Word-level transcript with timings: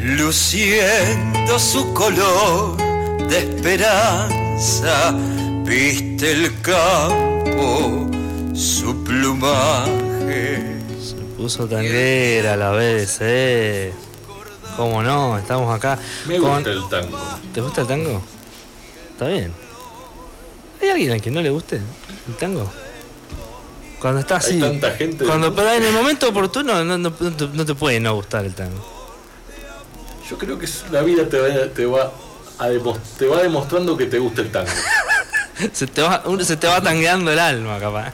luciendo 0.00 1.58
su 1.58 1.92
color 1.94 2.76
de 3.28 3.38
esperanza, 3.38 5.12
viste 5.64 6.32
el 6.32 6.60
campo, 6.60 8.06
su 8.54 9.02
plumaje. 9.04 10.76
Se 11.02 11.14
puso 11.36 11.66
tanguera 11.66 12.54
a 12.54 12.56
la 12.56 12.70
vez, 12.70 13.18
eh. 13.20 13.92
¿Cómo 14.76 15.02
no? 15.02 15.36
Estamos 15.38 15.74
acá. 15.74 15.98
Me 16.26 16.38
con- 16.38 16.54
gusta 16.62 16.70
el 16.70 16.88
tango. 16.88 17.18
¿Te 17.52 17.60
gusta 17.60 17.80
el 17.80 17.86
tango? 17.88 18.22
Está 19.12 19.26
bien. 19.26 19.52
¿Hay 20.80 20.88
alguien 20.90 21.12
a 21.12 21.18
quien 21.18 21.34
no 21.34 21.42
le 21.42 21.50
guste 21.50 21.76
el 22.28 22.36
tango? 22.38 22.70
Cuando 24.00 24.20
está 24.20 24.36
Hay 24.36 24.40
así. 24.42 24.60
tanta 24.60 24.92
gente. 24.92 25.24
Cuando, 25.24 25.52
pero 25.52 25.72
en 25.72 25.82
el 25.82 25.92
momento 25.92 26.28
oportuno 26.28 26.84
no, 26.84 26.96
no- 26.96 27.10
no 27.18 27.32
te- 27.34 27.48
no 27.48 27.66
te 27.66 27.74
puede 27.74 27.98
no 27.98 28.14
gustar 28.14 28.44
el 28.44 28.54
tango. 28.54 28.97
Yo 30.30 30.36
creo 30.38 30.58
que 30.58 30.68
la 30.90 31.02
vida 31.02 31.28
te 31.28 31.38
va, 31.38 31.48
te 31.74 31.86
va, 31.86 32.12
a 32.58 32.68
demos- 32.68 32.98
te 33.18 33.26
va 33.26 33.42
demostrando 33.42 33.96
que 33.96 34.06
te 34.06 34.18
gusta 34.18 34.42
el 34.42 34.50
tango. 34.50 34.70
Se 35.72 35.88
te 35.88 36.02
va, 36.02 36.22
se 36.44 36.56
te 36.56 36.68
va 36.68 36.80
tangueando 36.80 37.32
el 37.32 37.38
alma, 37.40 37.80
capaz. 37.80 38.12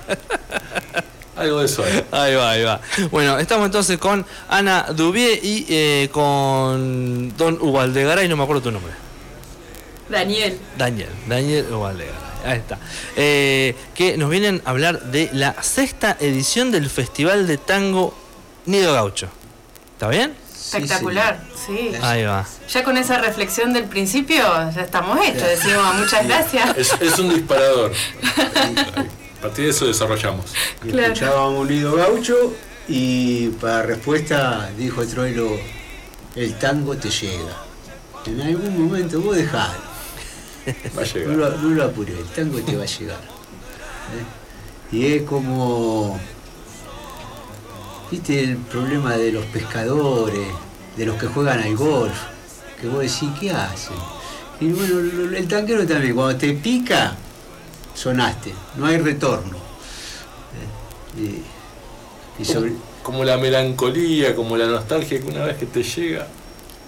Algo 1.37 1.59
de 1.61 1.67
eso 1.67 1.85
hay. 1.85 2.03
Ahí 2.11 2.35
va, 2.37 2.51
ahí 2.53 2.63
va. 2.65 2.81
Bueno, 3.11 3.39
estamos 3.39 3.67
entonces 3.67 3.99
con 3.99 4.25
Ana 4.49 4.87
Dubié 4.95 5.41
y 5.43 5.67
eh, 5.69 6.09
con 6.11 7.37
Don 7.37 7.59
Ubaldegaray, 7.61 8.29
no 8.29 8.37
me 8.39 8.45
acuerdo 8.45 8.63
tu 8.63 8.71
nombre. 8.71 8.93
Daniel. 10.09 10.59
Daniel, 10.79 11.11
Daniel 11.29 11.67
Ubaldegaray. 11.71 12.21
Ahí 12.47 12.59
está. 12.61 12.79
Eh, 13.17 13.75
que 13.95 14.17
nos 14.17 14.31
vienen 14.31 14.63
a 14.65 14.71
hablar 14.71 15.03
de 15.03 15.29
la 15.35 15.55
sexta 15.63 16.17
edición 16.21 16.71
del 16.71 16.89
Festival 16.89 17.47
de 17.47 17.59
Tango 17.59 18.15
Nido 18.65 18.95
Gaucho. 18.95 19.29
¿Está 19.95 20.09
bien? 20.09 20.35
Espectacular, 20.65 21.45
sí. 21.67 21.93
Ahí 22.03 22.25
va. 22.25 22.47
Ya 22.69 22.83
con 22.85 22.97
esa 22.97 23.19
reflexión 23.19 23.73
del 23.73 23.85
principio 23.85 24.43
ya 24.75 24.81
estamos 24.83 25.19
hechos. 25.27 25.47
Decimos 25.47 25.95
muchas 25.97 26.27
gracias. 26.27 26.77
Es, 26.77 26.93
es 27.01 27.19
un 27.19 27.35
disparador. 27.35 27.93
A 29.39 29.43
partir 29.43 29.67
de 29.67 29.71
eso 29.73 29.87
desarrollamos. 29.87 30.47
Claro. 30.81 31.13
Escuchábamos 31.13 31.61
un 31.61 31.69
lido 31.69 31.95
gaucho 31.95 32.55
y 32.89 33.49
para 33.61 33.83
respuesta 33.83 34.71
dijo 34.79 35.07
Troilo, 35.07 35.51
el 36.35 36.55
tango 36.59 36.97
te 36.97 37.11
llega. 37.11 37.57
En 38.25 38.41
algún 38.41 38.87
momento 38.87 39.21
vos 39.21 39.37
dejalo, 39.37 39.75
Va 40.97 41.03
a 41.03 41.05
no 41.05 41.13
llegar. 41.13 41.37
lo, 41.37 41.51
no 41.59 41.69
lo 41.75 41.85
apures, 41.85 42.17
el 42.19 42.25
tango 42.29 42.59
te 42.63 42.75
va 42.75 42.85
a 42.85 42.87
llegar. 42.87 43.19
¿eh? 44.15 44.97
Y 44.97 45.07
es 45.17 45.23
como, 45.25 46.19
viste 48.15 48.45
el 48.45 48.57
problema 48.59 49.17
de 49.17 49.33
los 49.33 49.45
pescadores, 49.47 50.47
de 50.97 51.05
los 51.07 51.17
que 51.17 51.27
juegan 51.27 51.59
al 51.61 51.77
golf, 51.77 52.15
que 52.81 52.87
vos 52.87 53.01
decís, 53.01 53.29
¿qué 53.41 53.51
hacen? 53.51 53.97
Y 54.61 54.69
bueno, 54.69 55.01
el 55.37 55.49
tanquero 55.49 55.85
también, 55.85 56.15
cuando 56.15 56.37
te 56.39 56.53
pica, 56.53 57.17
sonaste, 57.95 58.53
no 58.77 58.87
hay 58.87 58.99
retorno. 58.99 59.57
¿eh? 61.17 61.21
Y, 62.39 62.43
y 62.43 62.45
sobre, 62.45 62.73
Como 63.03 63.25
la 63.25 63.37
melancolía, 63.37 64.35
como 64.37 64.57
la 64.57 64.67
nostalgia 64.67 65.21
que 65.21 65.27
una 65.27 65.45
vez 65.45 65.57
que 65.57 65.67
te 65.67 65.83
llega, 65.83 66.29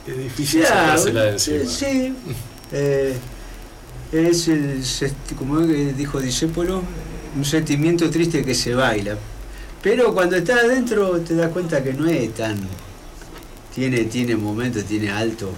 es 0.07 0.17
difícil 0.17 0.65
sacársela 0.65 1.23
de 1.25 1.31
encima. 1.33 1.57
eh, 1.57 1.67
Sí. 1.67 2.15
Eh, 2.73 3.17
es 4.13 4.47
el, 4.49 4.81
como 5.37 5.59
dijo 5.61 6.21
Discépolo, 6.21 6.83
un 7.37 7.45
sentimiento 7.45 8.09
triste 8.11 8.45
que 8.45 8.55
se 8.55 8.75
baila. 8.75 9.17
Pero 9.87 10.13
cuando 10.13 10.35
estás 10.35 10.65
adentro 10.65 11.21
te 11.21 11.37
das 11.37 11.49
cuenta 11.51 11.81
que 11.81 11.93
no 11.93 12.09
es 12.09 12.35
tan. 12.35 12.59
Tiene, 13.73 13.99
tiene 14.07 14.35
momentos, 14.35 14.83
tiene 14.85 15.13
alto, 15.13 15.53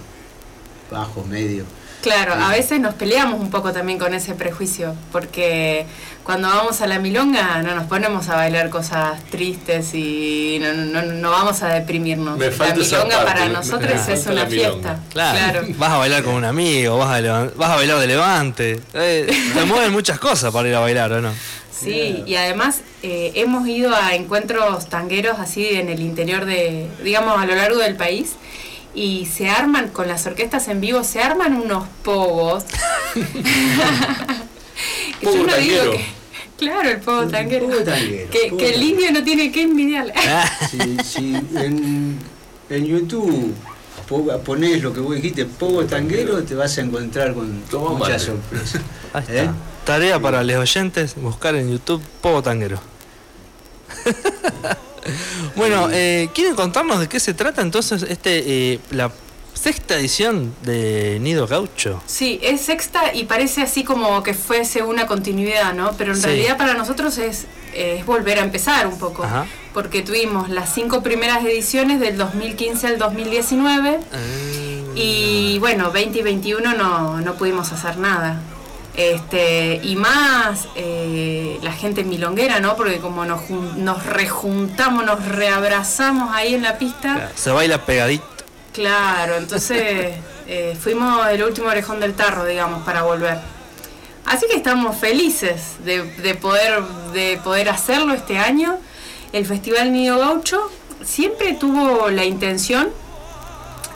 bajo, 0.91 1.23
medio. 1.23 1.63
Claro, 2.03 2.35
a 2.35 2.51
veces 2.51 2.79
nos 2.79 2.93
peleamos 2.93 3.39
un 3.39 3.49
poco 3.49 3.73
también 3.73 3.97
con 3.97 4.13
ese 4.13 4.35
prejuicio, 4.35 4.93
porque 5.11 5.87
cuando 6.23 6.47
vamos 6.47 6.79
a 6.81 6.85
la 6.85 6.99
milonga 6.99 7.63
no 7.63 7.73
nos 7.73 7.87
ponemos 7.87 8.29
a 8.29 8.35
bailar 8.35 8.69
cosas 8.69 9.19
tristes 9.31 9.95
y 9.95 10.59
no, 10.61 10.73
no, 10.73 11.01
no 11.01 11.31
vamos 11.31 11.63
a 11.63 11.69
deprimirnos. 11.69 12.37
Me 12.37 12.51
la 12.51 12.75
milonga 12.75 13.23
parte, 13.25 13.25
para 13.25 13.49
nosotros 13.49 14.07
me 14.07 14.13
es 14.13 14.27
una 14.27 14.45
fiesta. 14.45 14.99
Claro. 15.11 15.63
Vas 15.75 15.89
a 15.89 15.97
bailar 15.97 16.23
con 16.23 16.35
un 16.35 16.45
amigo, 16.45 16.99
vas 16.99 17.19
a, 17.19 17.49
vas 17.55 17.69
a 17.71 17.75
bailar 17.77 17.97
de 17.97 18.05
levante. 18.05 18.79
Eh, 18.93 19.27
te 19.55 19.65
mueven 19.65 19.91
muchas 19.91 20.19
cosas 20.19 20.53
para 20.53 20.69
ir 20.69 20.75
a 20.75 20.81
bailar, 20.81 21.13
¿o 21.13 21.19
no? 21.21 21.33
Sí, 21.81 22.23
y 22.25 22.35
además 22.35 22.81
eh, 23.03 23.31
hemos 23.35 23.67
ido 23.67 23.95
a 23.95 24.15
encuentros 24.15 24.89
tangueros 24.89 25.39
así 25.39 25.67
en 25.67 25.89
el 25.89 26.01
interior 26.01 26.45
de, 26.45 26.87
digamos, 27.03 27.37
a 27.39 27.45
lo 27.45 27.55
largo 27.55 27.77
del 27.79 27.95
país. 27.95 28.33
Y 28.95 29.27
se 29.27 29.49
arman, 29.49 29.89
con 29.89 30.07
las 30.07 30.25
orquestas 30.25 30.67
en 30.67 30.81
vivo, 30.81 31.03
se 31.03 31.21
arman 31.21 31.53
unos 31.55 31.87
pogos. 32.03 32.65
Pogo 35.23 35.35
yo 35.37 35.45
no 35.47 35.55
digo 35.57 35.91
que- 35.91 36.05
claro, 36.57 36.89
el 36.89 36.99
pogo 36.99 37.27
tanguero. 37.27 37.67
pogo 37.67 37.83
tanguero, 37.83 38.29
que, 38.31 38.39
pogo 38.49 38.57
que 38.57 38.69
el 38.75 38.83
indio 38.83 39.11
no 39.11 39.23
tiene 39.23 39.51
que 39.51 39.61
envidiarle. 39.63 40.13
Si, 40.69 40.77
si 41.03 41.35
en, 41.55 42.17
en 42.69 42.85
YouTube 42.85 43.53
po- 44.07 44.25
ponés 44.43 44.81
lo 44.81 44.93
que 44.93 44.99
vos 44.99 45.15
dijiste, 45.15 45.45
Pogo 45.45 45.85
Tanguero, 45.85 46.43
te 46.43 46.55
vas 46.55 46.77
a 46.77 46.81
encontrar 46.81 47.33
con 47.33 47.61
Toma 47.63 47.97
muchas 47.97 48.21
sorpresas. 48.23 48.81
Ahí 49.13 49.23
está. 49.27 49.43
¿Eh? 49.43 49.49
Tarea 49.89 50.19
para 50.19 50.43
los 50.43 50.55
oyentes, 50.55 51.15
buscar 51.15 51.55
en 51.55 51.71
YouTube 51.71 51.99
Pogo 52.21 52.43
Tanguero. 52.43 52.79
bueno, 55.55 55.87
eh, 55.91 56.29
¿quieren 56.35 56.53
contarnos 56.53 56.99
de 56.99 57.09
qué 57.09 57.19
se 57.19 57.33
trata 57.33 57.63
entonces 57.63 58.03
este 58.03 58.73
eh, 58.73 58.79
la 58.91 59.11
sexta 59.55 59.97
edición 59.97 60.53
de 60.61 61.17
Nido 61.21 61.47
Gaucho? 61.47 62.03
Sí, 62.05 62.39
es 62.43 62.61
sexta 62.61 63.15
y 63.15 63.23
parece 63.23 63.63
así 63.63 63.83
como 63.83 64.21
que 64.21 64.35
fuese 64.35 64.83
una 64.83 65.07
continuidad, 65.07 65.73
¿no? 65.73 65.93
Pero 65.97 66.11
en 66.13 66.19
Sí. 66.19 66.25
realidad 66.27 66.55
para 66.55 66.75
nosotros 66.75 67.17
es, 67.17 67.47
es 67.73 68.05
volver 68.05 68.37
a 68.37 68.43
empezar 68.43 68.85
un 68.85 68.99
poco. 68.99 69.23
Ajá. 69.23 69.47
Porque 69.73 70.03
tuvimos 70.03 70.49
las 70.49 70.71
cinco 70.71 71.01
primeras 71.01 71.43
ediciones 71.43 71.99
del 71.99 72.15
2015 72.15 72.85
al 72.85 72.99
2019 72.99 74.01
y 74.93 75.57
bueno, 75.57 75.89
20 75.91 76.19
y 76.19 76.21
21 76.21 76.75
no, 76.75 77.21
no 77.21 77.33
pudimos 77.33 77.71
hacer 77.71 77.97
nada. 77.97 78.39
Este, 78.95 79.79
y 79.83 79.95
más 79.95 80.67
eh, 80.75 81.57
la 81.61 81.71
gente 81.71 82.03
milonguera, 82.03 82.59
¿no? 82.59 82.75
Porque 82.75 82.97
como 82.97 83.23
nos, 83.25 83.49
nos 83.49 84.05
rejuntamos, 84.05 85.05
nos 85.05 85.25
reabrazamos 85.25 86.35
ahí 86.35 86.55
en 86.55 86.63
la 86.63 86.77
pista. 86.77 87.13
Claro, 87.13 87.31
Se 87.35 87.51
baila 87.51 87.85
pegadito. 87.85 88.25
Claro, 88.73 89.37
entonces 89.37 90.15
eh, 90.47 90.77
fuimos 90.79 91.27
el 91.27 91.43
último 91.43 91.67
orejón 91.67 91.99
del 91.99 92.13
tarro, 92.13 92.45
digamos, 92.45 92.83
para 92.83 93.03
volver. 93.03 93.39
Así 94.25 94.45
que 94.47 94.57
estamos 94.57 94.97
felices 94.97 95.77
de, 95.85 96.03
de 96.03 96.35
poder, 96.35 96.83
de 97.13 97.39
poder 97.43 97.69
hacerlo 97.69 98.13
este 98.13 98.37
año. 98.37 98.77
El 99.31 99.45
Festival 99.45 99.91
Nido 99.91 100.19
Gaucho 100.19 100.69
siempre 101.03 101.53
tuvo 101.53 102.09
la 102.09 102.25
intención 102.25 102.89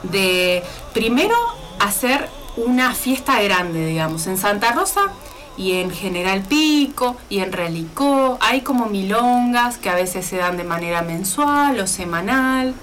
de, 0.04 0.64
primero, 0.94 1.36
hacer 1.80 2.30
una 2.58 2.94
fiesta 2.94 3.42
grande, 3.42 3.86
digamos, 3.86 4.28
en 4.28 4.38
Santa 4.38 4.72
Rosa 4.72 5.12
y 5.58 5.74
en 5.74 5.92
General 5.92 6.42
Pico 6.42 7.16
y 7.30 7.40
en 7.40 7.52
Relicó. 7.52 8.38
Hay 8.42 8.62
como 8.62 8.88
milongas 8.88 9.78
que 9.78 9.90
a 9.90 9.96
veces 9.96 10.26
se 10.26 10.38
dan 10.38 10.58
de 10.58 10.64
manera 10.64 11.02
mensual 11.02 11.80
o 11.80 11.88
semanal. 11.88 12.74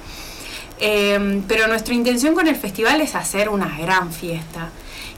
Eh, 0.78 1.42
pero 1.46 1.66
nuestra 1.66 1.94
intención 1.94 2.34
con 2.34 2.46
el 2.46 2.56
festival 2.56 3.00
es 3.00 3.14
hacer 3.14 3.48
una 3.48 3.78
gran 3.78 4.12
fiesta. 4.12 4.70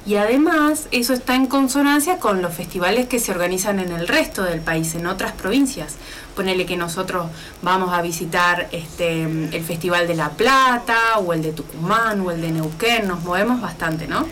Y 0.04 0.16
además 0.16 0.88
eso 0.90 1.12
está 1.12 1.36
en 1.36 1.46
consonancia 1.46 2.18
con 2.18 2.42
los 2.42 2.52
festivales 2.52 3.06
que 3.06 3.20
se 3.20 3.30
organizan 3.30 3.78
en 3.78 3.92
el 3.92 4.08
resto 4.08 4.42
del 4.42 4.60
país, 4.60 4.94
en 4.96 5.06
otras 5.06 5.32
provincias. 5.32 5.94
Ponele 6.34 6.66
que 6.66 6.76
nosotros 6.76 7.26
vamos 7.62 7.92
a 7.92 8.02
visitar 8.02 8.68
este, 8.72 9.22
el 9.22 9.64
Festival 9.64 10.08
de 10.08 10.16
La 10.16 10.30
Plata, 10.30 11.18
o 11.18 11.32
el 11.32 11.42
de 11.42 11.52
Tucumán, 11.52 12.20
o 12.20 12.32
el 12.32 12.40
de 12.40 12.50
Neuquén, 12.50 13.06
nos 13.06 13.22
movemos 13.22 13.60
bastante, 13.60 14.08
¿no? 14.08 14.26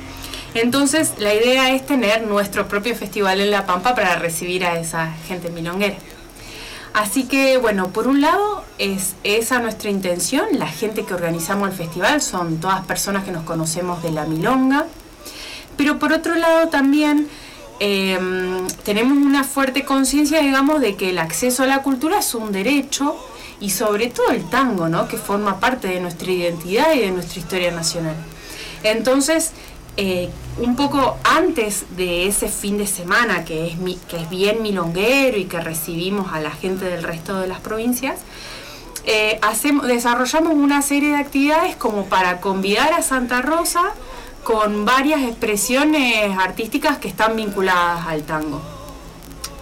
Entonces 0.55 1.13
la 1.19 1.33
idea 1.33 1.73
es 1.73 1.87
tener 1.87 2.27
nuestro 2.27 2.67
propio 2.67 2.97
festival 2.97 3.41
en 3.41 3.53
La 3.53 3.67
Pampa 3.67 3.95
para 3.95 4.17
recibir 4.17 4.65
a 4.65 4.81
esa 4.81 5.13
gente 5.29 5.51
milonguera. 5.51 5.97
Así 6.93 7.25
que, 7.25 7.57
bueno, 7.57 7.91
por 7.91 8.09
un 8.09 8.21
lado 8.21 8.65
es 8.79 9.15
esa 9.23 9.61
nuestra 9.61 9.91
intención, 9.91 10.47
la 10.55 10.67
gente 10.67 11.05
que 11.05 11.15
organizamos 11.15 11.69
el 11.69 11.77
festival 11.77 12.21
son 12.21 12.59
todas 12.59 12.85
personas 12.85 13.23
que 13.23 13.31
nos 13.31 13.45
conocemos 13.45 14.03
de 14.03 14.11
la 14.11 14.25
milonga, 14.25 14.87
pero 15.81 15.99
por 15.99 16.13
otro 16.13 16.35
lado 16.35 16.69
también 16.69 17.27
eh, 17.81 18.19
tenemos 18.85 19.17
una 19.17 19.45
fuerte 19.45 19.87
conciencia, 19.87 20.41
digamos, 20.43 20.83
de 20.83 20.95
que 20.95 21.09
el 21.09 21.19
acceso 21.19 21.63
a 21.63 21.67
la 21.67 21.81
cultura 21.81 22.19
es 22.19 22.35
un 22.35 22.53
derecho 22.53 23.17
y 23.61 23.71
sobre 23.71 24.09
todo 24.09 24.29
el 24.31 24.45
tango, 24.51 24.91
¿no? 24.91 25.09
Que 25.09 25.17
forma 25.17 25.59
parte 25.59 25.89
de 25.89 25.99
nuestra 26.01 26.31
identidad 26.31 26.93
y 26.93 26.99
de 26.99 27.11
nuestra 27.13 27.41
historia 27.41 27.71
nacional. 27.71 28.15
Entonces, 28.83 29.53
eh, 29.97 30.29
un 30.59 30.77
poco 30.77 31.17
antes 31.25 31.87
de 31.97 32.27
ese 32.27 32.49
fin 32.49 32.77
de 32.77 32.87
semana 32.87 33.47
que 33.47 33.67
es, 33.69 33.79
mi- 33.79 33.97
que 34.07 34.19
es 34.19 34.29
bien 34.29 34.61
milonguero 34.61 35.39
y 35.39 35.47
que 35.47 35.61
recibimos 35.61 36.35
a 36.35 36.41
la 36.41 36.51
gente 36.51 36.85
del 36.85 37.03
resto 37.03 37.41
de 37.41 37.47
las 37.47 37.61
provincias, 37.61 38.17
eh, 39.07 39.39
hacemos, 39.41 39.87
desarrollamos 39.87 40.53
una 40.53 40.83
serie 40.83 41.09
de 41.13 41.17
actividades 41.17 41.75
como 41.77 42.05
para 42.05 42.43
convidar 42.43 42.93
a 42.93 43.01
Santa 43.01 43.41
Rosa 43.41 43.95
con 44.43 44.85
varias 44.85 45.23
expresiones 45.23 46.37
artísticas 46.39 46.99
que 46.99 47.09
están 47.09 47.37
vinculadas 47.37 48.07
al 48.07 48.23
tango. 48.23 48.61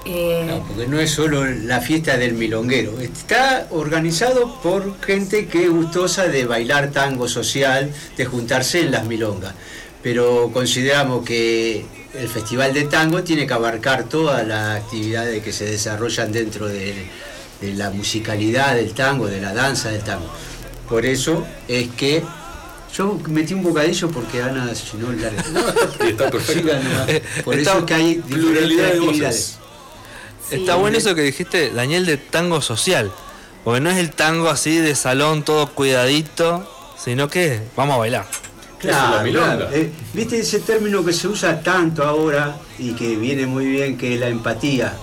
Eh, 0.04 0.62
porque 0.66 0.86
no 0.86 0.98
es 0.98 1.10
solo 1.10 1.44
la 1.44 1.80
fiesta 1.82 2.16
del 2.16 2.32
milonguero, 2.32 2.98
está 2.98 3.66
organizado 3.70 4.58
por 4.62 4.98
gente 5.02 5.48
que 5.48 5.64
es 5.64 5.70
gustosa 5.70 6.28
de 6.28 6.46
bailar 6.46 6.92
tango 6.92 7.28
social, 7.28 7.92
de 8.16 8.25
juntarse 8.25 8.80
en 8.80 8.90
las 8.90 9.04
milongas. 9.04 9.54
Pero 10.02 10.50
consideramos 10.52 11.26
que 11.26 11.84
el 12.14 12.28
Festival 12.28 12.72
de 12.72 12.84
Tango 12.84 13.22
tiene 13.22 13.46
que 13.46 13.52
abarcar 13.52 14.04
todas 14.04 14.46
las 14.46 14.80
actividades 14.80 15.42
que 15.42 15.52
se 15.52 15.66
desarrollan 15.66 16.32
dentro 16.32 16.69
de, 16.69 17.06
la 17.60 17.90
musicalidad 17.90 18.76
del 18.76 18.94
tango, 18.94 19.26
de 19.26 19.40
la 19.40 19.52
danza 19.52 19.90
del 19.90 20.02
tango. 20.02 20.30
Por 20.88 21.04
eso 21.04 21.44
es 21.66 21.88
que 21.88 22.22
yo 22.94 23.19
metí 23.29 23.55
un 23.55 23.62
bocadillo 23.62 24.11
porque 24.11 24.43
Ana, 24.43 24.75
si 24.75 24.96
no, 24.99 25.12
larga. 25.12 25.43
está 26.06 26.31
perfecto. 26.31 26.70
Por 27.44 27.58
eso 27.58 27.79
es 27.79 27.85
que 27.85 27.94
hay 27.94 28.14
pluralidad 28.29 28.93
de 28.93 28.99
actividades. 28.99 29.58
Está 30.50 30.76
bueno 30.76 30.96
eso 30.96 31.14
que 31.14 31.23
dijiste, 31.23 31.70
Daniel, 31.70 32.06
de 32.06 32.17
tango 32.17 32.62
social. 32.62 33.12
Porque 33.64 33.81
no 33.81 33.90
es 33.90 33.99
el 33.99 34.11
tango 34.11 34.49
así 34.49 34.76
de 34.79 34.94
salón, 34.94 35.44
todo 35.44 35.69
cuidadito, 35.75 36.67
sino 36.96 37.29
que 37.29 37.61
vamos 37.76 37.96
a 37.96 37.99
bailar. 37.99 38.26
Claro, 38.79 39.69
eh, 39.73 39.90
¿Viste 40.14 40.38
ese 40.38 40.61
término 40.61 41.05
que 41.05 41.12
se 41.12 41.26
usa 41.26 41.61
tanto 41.61 42.05
ahora 42.05 42.56
y 42.79 42.93
que 42.93 43.17
viene 43.17 43.44
muy 43.44 43.67
bien, 43.67 43.99
que 43.99 44.14
es 44.14 44.20
la 44.20 44.29
empatía? 44.29 44.96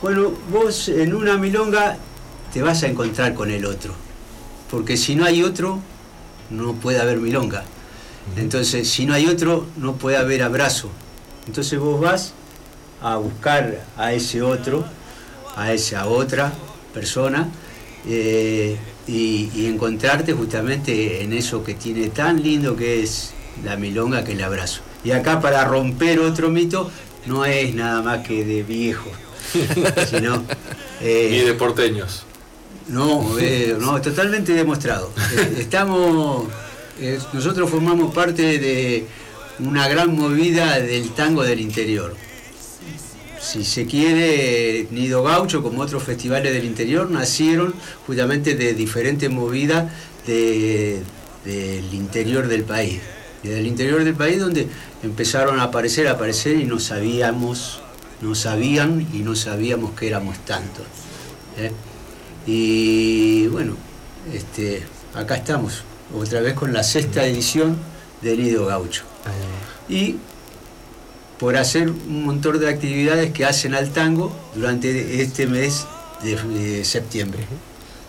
Bueno, 0.00 0.32
vos 0.50 0.88
en 0.88 1.14
una 1.14 1.36
milonga 1.36 1.98
te 2.52 2.62
vas 2.62 2.82
a 2.82 2.88
encontrar 2.88 3.34
con 3.34 3.50
el 3.50 3.64
otro. 3.66 3.94
Porque 4.70 4.96
si 4.96 5.14
no 5.14 5.24
hay 5.24 5.42
otro, 5.42 5.80
no 6.50 6.74
puede 6.74 7.00
haber 7.00 7.18
milonga. 7.18 7.64
Entonces, 8.36 8.88
si 8.88 9.06
no 9.06 9.14
hay 9.14 9.26
otro, 9.26 9.66
no 9.76 9.96
puede 9.96 10.16
haber 10.16 10.42
abrazo. 10.42 10.90
Entonces 11.46 11.78
vos 11.78 12.00
vas 12.00 12.32
a 13.02 13.16
buscar 13.16 13.84
a 13.96 14.12
ese 14.12 14.42
otro, 14.42 14.84
a 15.56 15.72
esa 15.72 16.06
otra 16.06 16.52
persona, 16.92 17.48
eh, 18.08 18.78
y, 19.06 19.66
encontrarte 19.66 20.32
justamente 20.32 21.22
en 21.22 21.32
eso 21.32 21.62
que 21.62 21.74
tiene 21.74 22.08
tan 22.08 22.42
lindo 22.42 22.76
que 22.76 23.02
es 23.02 23.34
la 23.62 23.76
milonga 23.76 24.24
que 24.24 24.32
el 24.32 24.42
abrazo. 24.42 24.80
Y 25.04 25.10
acá 25.10 25.40
para 25.40 25.64
romper 25.64 26.20
otro 26.20 26.48
mito 26.48 26.90
no 27.26 27.44
es 27.44 27.74
nada 27.74 28.00
más 28.02 28.26
que 28.26 28.44
de 28.44 28.62
viejos, 28.62 29.12
sino... 30.10 30.44
Eh, 31.00 31.42
de 31.44 31.54
porteños. 31.54 32.24
No, 32.88 33.38
eh, 33.38 33.76
no, 33.80 34.00
totalmente 34.00 34.52
demostrado. 34.52 35.10
Estamos, 35.58 36.46
nosotros 37.32 37.70
formamos 37.70 38.14
parte 38.14 38.58
de 38.58 39.06
una 39.60 39.88
gran 39.88 40.14
movida 40.14 40.78
del 40.80 41.10
tango 41.10 41.42
del 41.42 41.60
interior 41.60 42.14
si 43.44 43.62
se 43.64 43.86
quiere, 43.86 44.88
Nido 44.90 45.22
Gaucho, 45.22 45.62
como 45.62 45.82
otros 45.82 46.02
festivales 46.02 46.52
del 46.52 46.64
interior, 46.64 47.10
nacieron 47.10 47.74
justamente 48.06 48.54
de 48.54 48.72
diferentes 48.72 49.30
movidas 49.30 49.92
del 50.26 51.04
interior 51.92 52.48
del 52.48 52.64
país. 52.64 53.00
Y 53.42 53.48
del 53.48 53.66
interior 53.66 54.02
del 54.02 54.14
país 54.14 54.40
donde 54.40 54.66
empezaron 55.02 55.60
a 55.60 55.64
aparecer, 55.64 56.08
a 56.08 56.12
aparecer 56.12 56.56
y 56.56 56.64
no 56.64 56.80
sabíamos, 56.80 57.82
no 58.22 58.34
sabían 58.34 59.06
y 59.12 59.18
no 59.18 59.36
sabíamos 59.36 59.92
que 59.92 60.08
éramos 60.08 60.38
tantos. 60.46 60.86
¿eh? 61.58 61.70
Y 62.46 63.46
bueno, 63.48 63.74
este, 64.32 64.82
acá 65.14 65.36
estamos, 65.36 65.82
otra 66.14 66.40
vez 66.40 66.54
con 66.54 66.72
la 66.72 66.82
sexta 66.82 67.24
edición 67.24 67.76
de 68.20 68.36
Nido 68.36 68.66
Gaucho. 68.66 69.04
Y 69.88 70.16
por 71.38 71.56
hacer 71.56 71.90
un 71.90 72.24
montón 72.24 72.58
de 72.58 72.68
actividades 72.68 73.32
que 73.32 73.44
hacen 73.44 73.74
al 73.74 73.90
tango 73.90 74.34
durante 74.54 75.22
este 75.22 75.46
mes 75.46 75.86
de, 76.22 76.84
septiembre. 76.84 77.44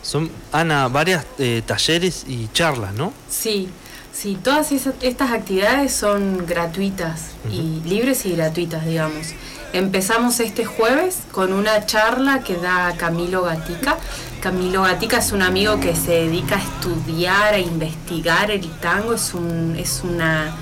Son, 0.01 0.29
Ana, 0.51 0.87
varias 0.87 1.25
eh, 1.39 1.61
talleres 1.65 2.25
y 2.27 2.47
charlas, 2.53 2.93
¿no? 2.93 3.11
Sí, 3.29 3.67
sí, 4.13 4.37
todas 4.41 4.71
estas 4.71 5.31
actividades 5.31 5.93
son 5.93 6.45
gratuitas 6.45 7.31
y 7.51 7.81
libres 7.87 8.25
y 8.25 8.35
gratuitas, 8.35 8.85
digamos. 8.85 9.27
Empezamos 9.75 10.39
este 10.39 10.63
jueves 10.63 11.17
con 11.33 11.51
una 11.51 11.85
charla 11.85 12.39
que 12.45 12.55
da 12.55 12.93
Camilo 12.95 13.41
Gatica. 13.41 13.97
Camilo 14.39 14.83
Gatica 14.83 15.17
es 15.17 15.33
un 15.33 15.41
amigo 15.41 15.81
que 15.81 15.93
se 15.97 16.11
dedica 16.11 16.55
a 16.55 16.61
estudiar, 16.61 17.53
a 17.55 17.59
investigar 17.59 18.51
el 18.51 18.69
tango, 18.79 19.15
es, 19.15 19.33
un, 19.33 19.75
es 19.77 19.99
una 20.01 20.55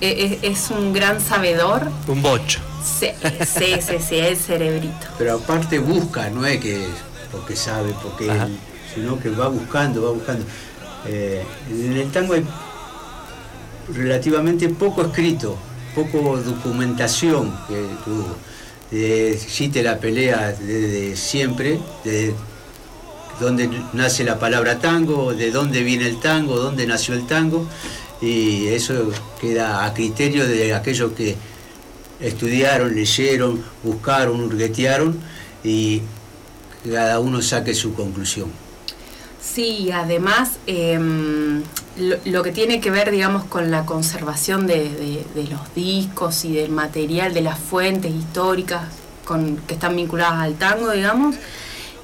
es, 0.00 0.70
un 0.72 0.92
gran 0.92 1.20
sabedor. 1.20 1.88
Un 2.08 2.22
bocho. 2.22 2.58
Sí, 2.84 3.10
sí, 3.46 3.76
sí, 3.80 3.98
sí, 4.00 4.16
el 4.16 4.36
cerebrito. 4.36 5.06
Pero 5.16 5.34
aparte 5.34 5.78
busca, 5.78 6.28
no 6.28 6.44
es 6.44 6.58
que 6.58 6.88
porque 7.30 7.54
sabe, 7.54 7.94
porque 8.02 8.28
sino 8.92 9.16
que 9.20 9.30
va 9.30 9.46
buscando, 9.46 10.02
va 10.02 10.10
buscando. 10.10 10.44
Eh, 11.06 11.46
en 11.70 11.96
el 11.96 12.10
tango 12.10 12.34
hay 12.34 12.44
relativamente 13.94 14.68
poco 14.70 15.02
escrito, 15.02 15.56
poco 15.94 16.38
documentación 16.38 17.52
que 17.68 17.86
tuvo. 18.04 18.36
existe 18.92 19.82
la 19.82 19.98
pelea 19.98 20.52
desde 20.52 21.16
siempre, 21.16 21.78
de 22.04 22.34
dónde 23.40 23.68
nace 23.92 24.24
la 24.24 24.38
palabra 24.38 24.78
tango, 24.78 25.34
de 25.34 25.50
dónde 25.50 25.82
viene 25.82 26.06
el 26.06 26.20
tango, 26.20 26.56
dónde 26.56 26.86
nació 26.86 27.14
el 27.14 27.26
tango 27.26 27.66
y 28.20 28.66
eso 28.68 29.10
queda 29.40 29.84
a 29.84 29.92
criterio 29.92 30.46
de 30.46 30.74
aquellos 30.74 31.12
que 31.12 31.36
estudiaron, 32.20 32.94
leyeron, 32.94 33.62
buscaron, 33.82 34.40
hurguetearon 34.40 35.18
y 35.62 36.02
cada 36.90 37.18
uno 37.18 37.42
saque 37.42 37.74
su 37.74 37.94
conclusión. 37.94 38.63
Sí, 39.44 39.90
además 39.92 40.52
em, 40.66 41.62
lo, 42.24 42.42
que 42.42 42.50
tiene 42.50 42.80
que 42.80 42.90
ver, 42.90 43.10
digamos, 43.10 43.44
con 43.44 43.70
la 43.70 43.84
conservación 43.84 44.66
de, 44.66 45.24
los 45.50 45.74
discos 45.74 46.44
y 46.44 46.54
del 46.54 46.70
material, 46.70 47.34
de 47.34 47.42
las 47.42 47.58
fuentes 47.58 48.12
históricas 48.12 48.82
con, 49.24 49.58
que 49.58 49.74
están 49.74 49.94
vinculadas 49.96 50.40
al 50.40 50.54
tango, 50.54 50.90
digamos, 50.90 51.36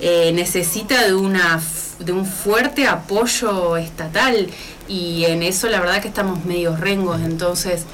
eh, 0.01 0.33
necesita 0.33 1.05
de, 1.05 1.15
una, 1.15 1.61
de 1.99 2.13
un 2.13 2.27
fuerte 2.27 2.87
apoyo 2.87 3.77
estatal. 3.77 4.49
Y 4.87 5.25
en 5.25 5.43
eso 5.43 5.69
la 5.69 5.81
verdad 5.81 6.03
que 6.03 6.09
estamos 6.09 6.45
medio 6.45 6.77
rengos, 6.77 7.21
entonces 7.21 7.85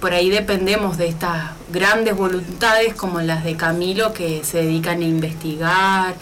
por 0.00 0.12
ahí 0.14 0.30
dependemos 0.30 0.96
de 0.96 1.08
estas 1.08 1.50
grandes 1.72 2.16
voluntades 2.16 2.94
como 2.94 3.20
las 3.20 3.44
de 3.44 3.56
Camilo 3.56 4.12
que 4.12 4.42
se 4.44 4.58
dedican 4.58 5.00
a 5.00 5.04
investigar, 5.04 6.14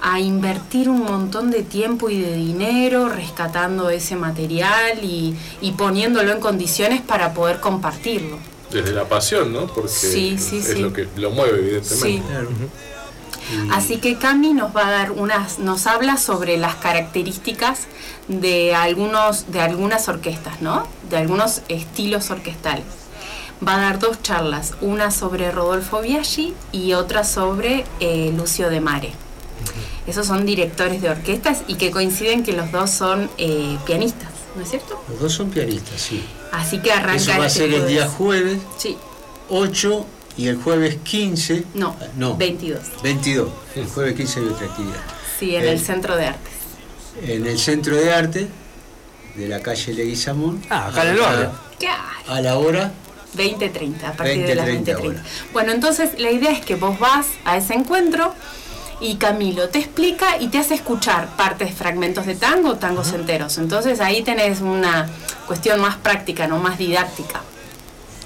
a 0.00 0.20
invertir 0.20 0.88
un 0.88 1.02
montón 1.04 1.50
de 1.50 1.62
tiempo 1.62 2.10
y 2.10 2.20
de 2.20 2.34
dinero 2.34 3.08
rescatando 3.08 3.90
ese 3.90 4.16
material 4.16 5.02
y, 5.02 5.36
poniéndolo 5.76 6.32
en 6.32 6.40
condiciones 6.40 7.00
para 7.02 7.34
poder 7.34 7.60
compartirlo. 7.60 8.38
Desde 8.70 8.92
la 8.92 9.08
pasión, 9.08 9.52
¿no? 9.52 9.66
Porque 9.66 9.90
es 10.34 10.78
lo 10.78 10.92
que 10.92 11.08
lo 11.16 11.30
mueve, 11.30 11.58
evidentemente. 11.58 12.24
Así 13.70 13.98
que 13.98 14.18
Cami 14.18 14.52
nos 14.54 14.76
va 14.76 14.88
a 14.88 14.90
dar 14.90 15.12
unas, 15.12 15.60
nos 15.60 15.86
habla 15.86 16.16
sobre 16.16 16.56
las 16.56 16.74
características 16.76 17.86
de 18.26 18.74
algunos, 18.74 19.52
de 19.52 19.60
algunas 19.60 20.08
orquestas, 20.08 20.60
¿no? 20.60 20.86
De 21.10 21.16
algunos 21.16 21.62
estilos 21.68 22.30
orquestales. 22.30 22.84
Va 23.66 23.76
a 23.76 23.80
dar 23.80 23.98
dos 23.98 24.20
charlas, 24.20 24.74
una 24.80 25.10
sobre 25.10 25.50
Rodolfo 25.52 26.00
Biaggi 26.00 26.54
y 26.72 26.92
otra 26.94 27.24
sobre 27.24 27.84
eh, 28.00 28.32
Lucio 28.36 28.68
de 28.68 28.80
Mare. 28.80 29.25
Esos 30.06 30.26
son 30.26 30.46
directores 30.46 31.02
de 31.02 31.10
orquestas 31.10 31.62
y 31.66 31.74
que 31.74 31.90
coinciden 31.90 32.44
que 32.44 32.52
los 32.52 32.70
dos 32.70 32.90
son 32.90 33.28
eh, 33.38 33.76
pianistas, 33.84 34.30
¿no 34.54 34.62
es 34.62 34.70
cierto? 34.70 35.02
Los 35.08 35.20
dos 35.20 35.32
son 35.32 35.50
pianistas, 35.50 36.00
sí. 36.00 36.24
Así 36.52 36.78
que 36.78 36.92
arranca. 36.92 37.16
Eso 37.16 37.32
va 37.38 37.44
a 37.44 37.46
este 37.48 37.60
ser 37.60 37.74
el 37.74 37.88
día 37.88 38.06
jueves. 38.06 38.58
Sí. 38.78 38.96
8 39.48 40.06
y 40.36 40.48
el 40.48 40.56
jueves 40.56 40.98
15. 41.02 41.64
No, 41.74 41.96
no 42.16 42.36
22. 42.36 42.80
22. 43.02 43.48
El 43.74 43.86
jueves 43.86 44.14
15 44.14 44.40
hay 44.40 44.46
otra 44.46 44.66
actividad. 44.66 45.00
Sí, 45.38 45.56
en 45.56 45.64
el, 45.64 45.80
Centro 45.80 46.16
de 46.16 46.26
Artes. 46.26 46.52
En 47.22 47.46
el 47.46 47.58
Centro 47.58 47.96
de 47.96 48.12
Arte 48.12 48.48
de 49.34 49.48
la 49.48 49.60
calle 49.60 49.92
Leguizamón. 49.92 50.62
Ah, 50.70 50.88
acá 50.88 51.02
en 51.02 51.08
el 51.10 51.18
barrio. 51.18 51.50
A 52.28 52.40
la 52.40 52.58
hora 52.58 52.92
20.30, 53.36 54.04
a 54.04 54.12
partir 54.12 54.46
de 54.46 54.54
las 54.54 54.66
20.30. 54.66 55.22
Bueno, 55.52 55.72
entonces 55.72 56.18
la 56.18 56.30
idea 56.30 56.50
es 56.50 56.64
que 56.64 56.74
vos 56.74 56.98
vas 56.98 57.26
a 57.44 57.56
ese 57.56 57.74
encuentro 57.74 58.34
y 59.00 59.16
Camilo 59.16 59.68
te 59.68 59.78
explica 59.78 60.38
y 60.40 60.48
te 60.48 60.58
hace 60.58 60.74
escuchar 60.74 61.28
partes, 61.36 61.74
fragmentos 61.74 62.26
de 62.26 62.34
tango, 62.34 62.76
tangos 62.76 63.12
enteros. 63.12 63.58
Entonces 63.58 64.00
ahí 64.00 64.22
tenés 64.22 64.60
una 64.60 65.08
cuestión 65.46 65.80
más 65.80 65.96
práctica, 65.96 66.46
no 66.46 66.58
más 66.58 66.78
didáctica. 66.78 67.42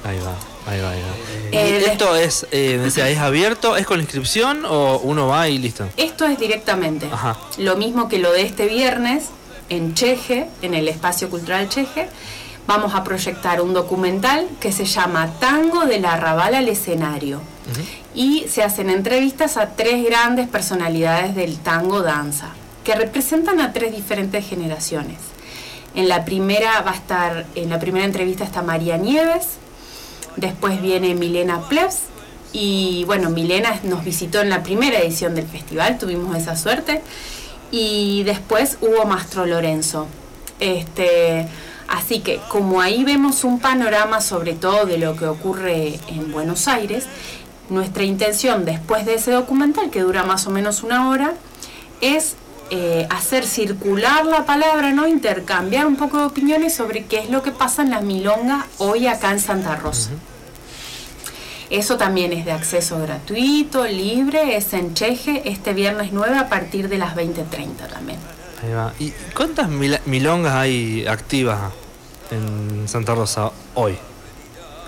Ahí 0.05 0.19
va. 0.19 0.35
Ahí 0.71 0.81
va, 0.81 0.91
ahí 0.91 1.00
va. 1.00 1.59
Eh, 1.59 1.83
¿Y 1.83 1.91
¿Esto 1.91 2.15
es, 2.15 2.47
eh, 2.53 2.79
decía, 2.83 3.09
es 3.09 3.19
abierto? 3.19 3.77
¿Es 3.77 3.87
con 3.87 3.99
inscripción 4.00 4.65
o 4.65 4.99
uno 5.03 5.27
va 5.27 5.49
y 5.49 5.59
listo? 5.59 5.89
Esto 5.97 6.27
es 6.27 6.39
directamente. 6.39 7.09
Ajá. 7.11 7.37
Lo 7.59 7.77
mismo 7.77 8.09
que 8.09 8.19
lo 8.19 8.33
de 8.33 8.43
este 8.43 8.67
viernes 8.67 9.25
en 9.71 9.95
Cheje, 9.95 10.49
en 10.62 10.75
el 10.75 10.89
Espacio 10.89 11.31
Cultural 11.31 11.69
Cheje. 11.69 12.09
Vamos 12.67 12.95
a 12.95 13.03
proyectar 13.03 13.61
un 13.62 13.73
documental 13.73 14.47
que 14.61 14.71
se 14.71 14.85
llama 14.85 15.33
Tango 15.41 15.87
del 15.87 16.05
Arrabal 16.05 16.55
al 16.55 16.69
Escenario. 16.69 17.41
Y 18.14 18.47
se 18.49 18.62
hacen 18.62 18.90
entrevistas 18.90 19.57
a 19.57 19.71
tres 19.71 20.05
grandes 20.05 20.49
personalidades 20.49 21.35
del 21.35 21.59
tango 21.59 22.02
danza, 22.02 22.49
que 22.85 22.95
representan 22.95 23.61
a 23.61 23.73
tres 23.73 23.95
diferentes 23.95 24.47
generaciones. 24.47 25.19
En 25.95 26.09
la 26.09 26.25
primera 26.25 26.81
va 26.83 26.93
a 26.93 26.95
estar, 26.95 27.47
en 27.55 27.71
la 27.71 27.79
primera 27.79 28.05
entrevista 28.05 28.45
está 28.45 28.62
María 28.62 28.97
Nieves, 28.97 29.59
después 30.37 30.81
viene 30.83 31.14
Milena 31.14 31.69
Plebs, 31.69 32.11
y 32.52 33.05
bueno, 33.05 33.31
Milena 33.31 33.79
nos 33.85 34.05
visitó 34.05 34.40
en 34.40 34.50
la 34.50 34.62
primera 34.62 34.99
edición 34.99 35.35
del 35.35 35.47
festival, 35.47 35.99
tuvimos 35.99 36.37
esa 36.37 36.57
suerte. 36.57 37.00
Y 37.71 38.25
después 38.25 38.79
hubo 38.81 39.05
Mastro 39.05 39.47
Lorenzo. 39.47 40.09
Este, 40.59 41.47
así 41.88 42.21
que 42.21 42.40
como 42.49 42.81
ahí 42.81 43.05
vemos 43.05 43.45
un 43.45 43.61
panorama 43.61 44.21
sobre 44.21 44.55
todo 44.55 44.85
de 44.85 44.99
lo 44.99 45.17
que 45.17 45.26
ocurre 45.26 46.00
en 46.09 46.33
Buenos 46.33 46.67
Aires, 46.69 47.07
nuestra 47.71 48.05
intención 48.05 48.65
después 48.65 49.07
de 49.07 49.15
ese 49.15 49.31
documental, 49.31 49.91
que 49.91 50.00
dura 50.00 50.25
más 50.25 50.47
o 50.47 50.50
menos 50.50 50.83
una 50.83 51.09
hora, 51.09 51.35
es 52.00 52.37
eh, 52.71 53.07
hacer 53.11 53.45
circular 53.47 54.25
la 54.25 54.47
palabra, 54.47 54.93
¿no? 54.93 55.09
intercambiar 55.09 55.87
un 55.87 55.97
poco 55.97 56.19
de 56.19 56.25
opiniones 56.25 56.75
sobre 56.75 57.05
qué 57.05 57.19
es 57.19 57.31
lo 57.31 57.43
que 57.43 57.50
pasa 57.50 57.83
en 57.83 57.91
la 57.91 58.00
milonga 58.00 58.67
hoy 58.79 59.07
acá 59.07 59.33
en 59.33 59.41
Santa 59.41 59.77
Rosa. 59.77 60.11
Eso 61.69 61.97
también 61.97 62.33
es 62.33 62.45
de 62.45 62.53
acceso 62.53 63.00
gratuito, 63.00 63.87
libre, 63.87 64.57
es 64.57 64.73
en 64.73 64.95
Cheje 64.95 65.49
este 65.49 65.73
viernes 65.73 66.11
9 66.12 66.37
a 66.37 66.49
partir 66.49 66.89
de 66.89 66.99
las 66.99 67.15
20.30 67.15 67.89
también. 67.89 68.19
Ahí 68.62 68.73
va. 68.73 68.93
¿Y 68.99 69.12
cuántas 69.35 69.69
milongas 69.69 70.55
hay 70.55 71.07
activas 71.07 71.73
en 72.31 72.89
Santa 72.89 73.15
Rosa 73.15 73.53
hoy? 73.75 73.97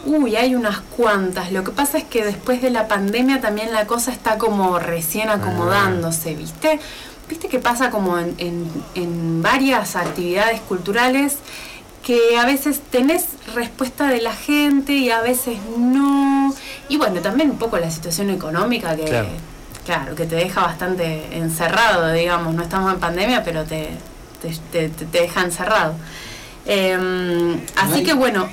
Uy, 0.05 0.35
hay 0.37 0.55
unas 0.55 0.81
cuantas. 0.97 1.53
Lo 1.53 1.63
que 1.65 1.71
pasa 1.71 1.99
es 1.99 2.05
que 2.05 2.25
después 2.25 2.61
de 2.61 2.71
la 2.71 2.89
pandemia 2.89 3.41
también 3.41 3.73
la 3.73 3.87
cosa 3.87 4.11
está 4.13 4.37
como 4.39 4.79
recién 4.79 5.29
acomodándose, 5.31 6.35
¿viste? 6.35 6.81
¿Viste 7.29 7.49
que 7.49 7.59
pasa 7.61 7.91
como 7.91 8.19
en, 8.19 8.35
en- 8.39 8.71
en 8.95 9.43
varias 9.43 9.95
actividades 9.97 10.61
culturales 10.61 11.37
que 12.05 12.37
a 12.37 12.45
veces 12.47 12.81
tenés 12.91 13.27
respuesta 13.55 14.09
de 14.09 14.21
la 14.21 14.33
gente 14.35 14.93
y 14.93 15.11
a 15.11 15.21
veces 15.21 15.57
no? 15.79 16.53
Y 16.89 16.97
bueno, 16.97 17.21
también 17.21 17.51
un 17.51 17.59
poco 17.59 17.79
la 17.79 17.91
situación 17.91 18.29
económica 18.31 18.97
que, 18.97 19.05
Claro. 19.05 19.29
claro, 19.87 20.15
que 20.17 20.25
te 20.27 20.35
deja 20.35 20.63
bastante 20.63 21.37
encerrado, 21.39 22.13
digamos. 22.13 22.53
No 22.55 22.63
estamos 22.65 22.93
en 22.93 22.99
pandemia, 22.99 23.45
pero 23.45 23.63
te, 23.65 23.91
te, 24.43 24.51
te- 24.73 24.89
te- 24.89 25.21
deja 25.21 25.43
encerrado. 25.43 25.95
Em, 26.67 27.61
así 27.77 27.95
hay- 27.95 28.03
que 28.05 28.15
bueno, 28.15 28.49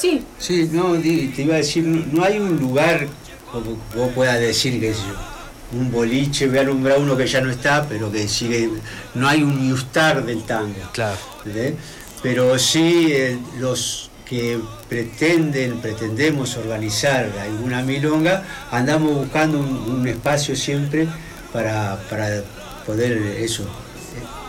sí, 0.00 0.24
Sí, 0.38 0.68
no, 0.72 0.94
te 0.94 1.42
iba 1.42 1.54
a 1.54 1.58
decir, 1.58 1.84
no, 1.84 2.04
no 2.12 2.24
hay 2.24 2.38
un 2.38 2.58
lugar 2.58 3.06
como 3.50 3.76
vos 3.94 4.12
puedas 4.14 4.38
decir, 4.38 4.80
sé 4.80 4.92
yo, 4.92 5.78
un 5.78 5.90
boliche, 5.90 6.48
voy 6.48 6.58
a 6.58 6.60
alumbrar 6.62 6.98
uno 6.98 7.16
que 7.16 7.26
ya 7.26 7.40
no 7.40 7.50
está, 7.50 7.86
pero 7.88 8.10
que 8.10 8.26
sigue, 8.28 8.70
no 9.14 9.28
hay 9.28 9.42
un 9.42 9.66
Newstar 9.66 10.24
del 10.24 10.42
tango. 10.44 10.74
Claro. 10.92 11.16
Pero 12.22 12.58
sí 12.58 13.08
eh, 13.10 13.38
los 13.58 14.10
que 14.24 14.60
pretenden, 14.88 15.80
pretendemos 15.80 16.56
organizar 16.56 17.30
alguna 17.40 17.82
milonga, 17.82 18.44
andamos 18.70 19.14
buscando 19.14 19.58
un, 19.58 19.68
un 19.68 20.06
espacio 20.06 20.54
siempre 20.54 21.08
para, 21.52 22.00
para 22.08 22.42
poder 22.86 23.12
eso, 23.38 23.62
eh, 23.62 23.66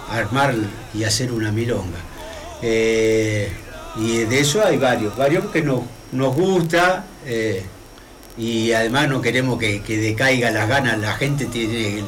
armar 0.09 0.53
y 0.93 1.03
hacer 1.03 1.31
una 1.31 1.51
milonga. 1.51 1.97
Eh, 2.61 3.51
y 3.95 4.17
de 4.19 4.39
eso 4.39 4.63
hay 4.65 4.77
varios, 4.77 5.15
varios 5.17 5.45
que 5.51 5.61
nos, 5.61 5.81
nos 6.11 6.35
gusta 6.35 7.05
eh, 7.25 7.63
y 8.37 8.71
además 8.71 9.09
no 9.09 9.21
queremos 9.21 9.59
que, 9.59 9.81
que 9.81 9.97
decaiga 9.97 10.51
las 10.51 10.67
ganas, 10.67 10.97
la 10.99 11.13
gente 11.13 11.45
tiene 11.45 12.03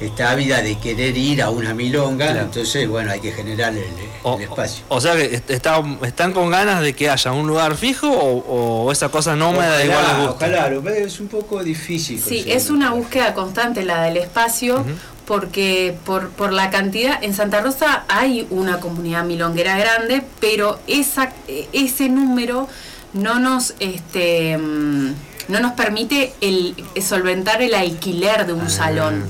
esta 0.00 0.30
ávida 0.30 0.62
de 0.62 0.78
querer 0.78 1.14
ir 1.14 1.42
a 1.42 1.50
una 1.50 1.74
milonga, 1.74 2.28
Claro. 2.28 2.40
entonces 2.46 2.88
bueno, 2.88 3.10
hay 3.12 3.20
que 3.20 3.32
generar 3.32 3.72
el, 3.74 3.80
el 3.80 3.86
O, 4.22 4.40
espacio. 4.40 4.82
o 4.88 4.98
sea 4.98 5.14
que 5.14 5.26
est- 5.34 5.50
está- 5.50 5.82
están 6.04 6.32
con 6.32 6.48
ganas 6.50 6.80
de 6.80 6.94
que 6.94 7.10
haya 7.10 7.32
un 7.32 7.46
lugar 7.46 7.76
fijo 7.76 8.08
o, 8.10 8.84
o 8.86 8.92
esa 8.92 9.10
cosa 9.10 9.36
nómada 9.36 9.84
igual 9.84 9.98
les 10.06 10.16
gusta. 10.28 10.46
ojalá, 10.46 10.92
es 10.96 11.20
un 11.20 11.28
poco 11.28 11.62
difícil. 11.62 12.18
Sí, 12.18 12.44
es 12.46 12.70
una 12.70 12.92
búsqueda 12.92 13.34
constante 13.34 13.82
la 13.84 14.02
del 14.04 14.16
espacio. 14.16 14.82
Porque 15.30 15.96
por, 16.04 16.30
por 16.30 16.52
la 16.52 16.70
cantidad, 16.70 17.22
en 17.22 17.34
Santa 17.34 17.60
Rosa 17.60 18.02
hay 18.08 18.48
una 18.50 18.80
comunidad 18.80 19.22
milonguera 19.22 19.78
grande, 19.78 20.24
pero 20.40 20.80
esa, 20.88 21.32
ese 21.72 22.08
número 22.08 22.66
no 23.12 23.38
nos 23.38 23.74
este 23.78 24.58
mm, 24.58 25.12
no 25.46 25.60
nos 25.60 25.72
permite 25.74 26.32
el 26.40 26.74
solventar 27.00 27.62
el 27.62 27.74
alquiler 27.74 28.44
de 28.44 28.54
un 28.54 28.62
Ah. 28.62 28.70
salón. 28.70 29.24